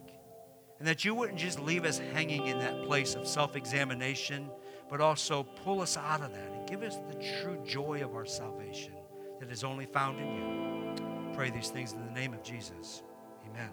And 0.79 0.87
that 0.87 1.05
you 1.05 1.15
wouldn't 1.15 1.39
just 1.39 1.59
leave 1.59 1.85
us 1.85 1.99
hanging 2.13 2.47
in 2.47 2.59
that 2.59 2.83
place 2.83 3.15
of 3.15 3.27
self 3.27 3.55
examination, 3.55 4.49
but 4.89 4.99
also 4.99 5.43
pull 5.43 5.79
us 5.79 5.95
out 5.95 6.21
of 6.21 6.33
that 6.33 6.51
and 6.51 6.67
give 6.67 6.81
us 6.81 6.97
the 7.07 7.15
true 7.41 7.61
joy 7.65 8.03
of 8.03 8.13
our 8.15 8.25
salvation 8.25 8.93
that 9.39 9.51
is 9.51 9.63
only 9.63 9.85
found 9.85 10.19
in 10.19 10.35
you. 10.35 11.33
Pray 11.33 11.49
these 11.49 11.69
things 11.69 11.93
in 11.93 12.03
the 12.05 12.11
name 12.11 12.33
of 12.33 12.43
Jesus. 12.43 13.03
Amen. 13.49 13.69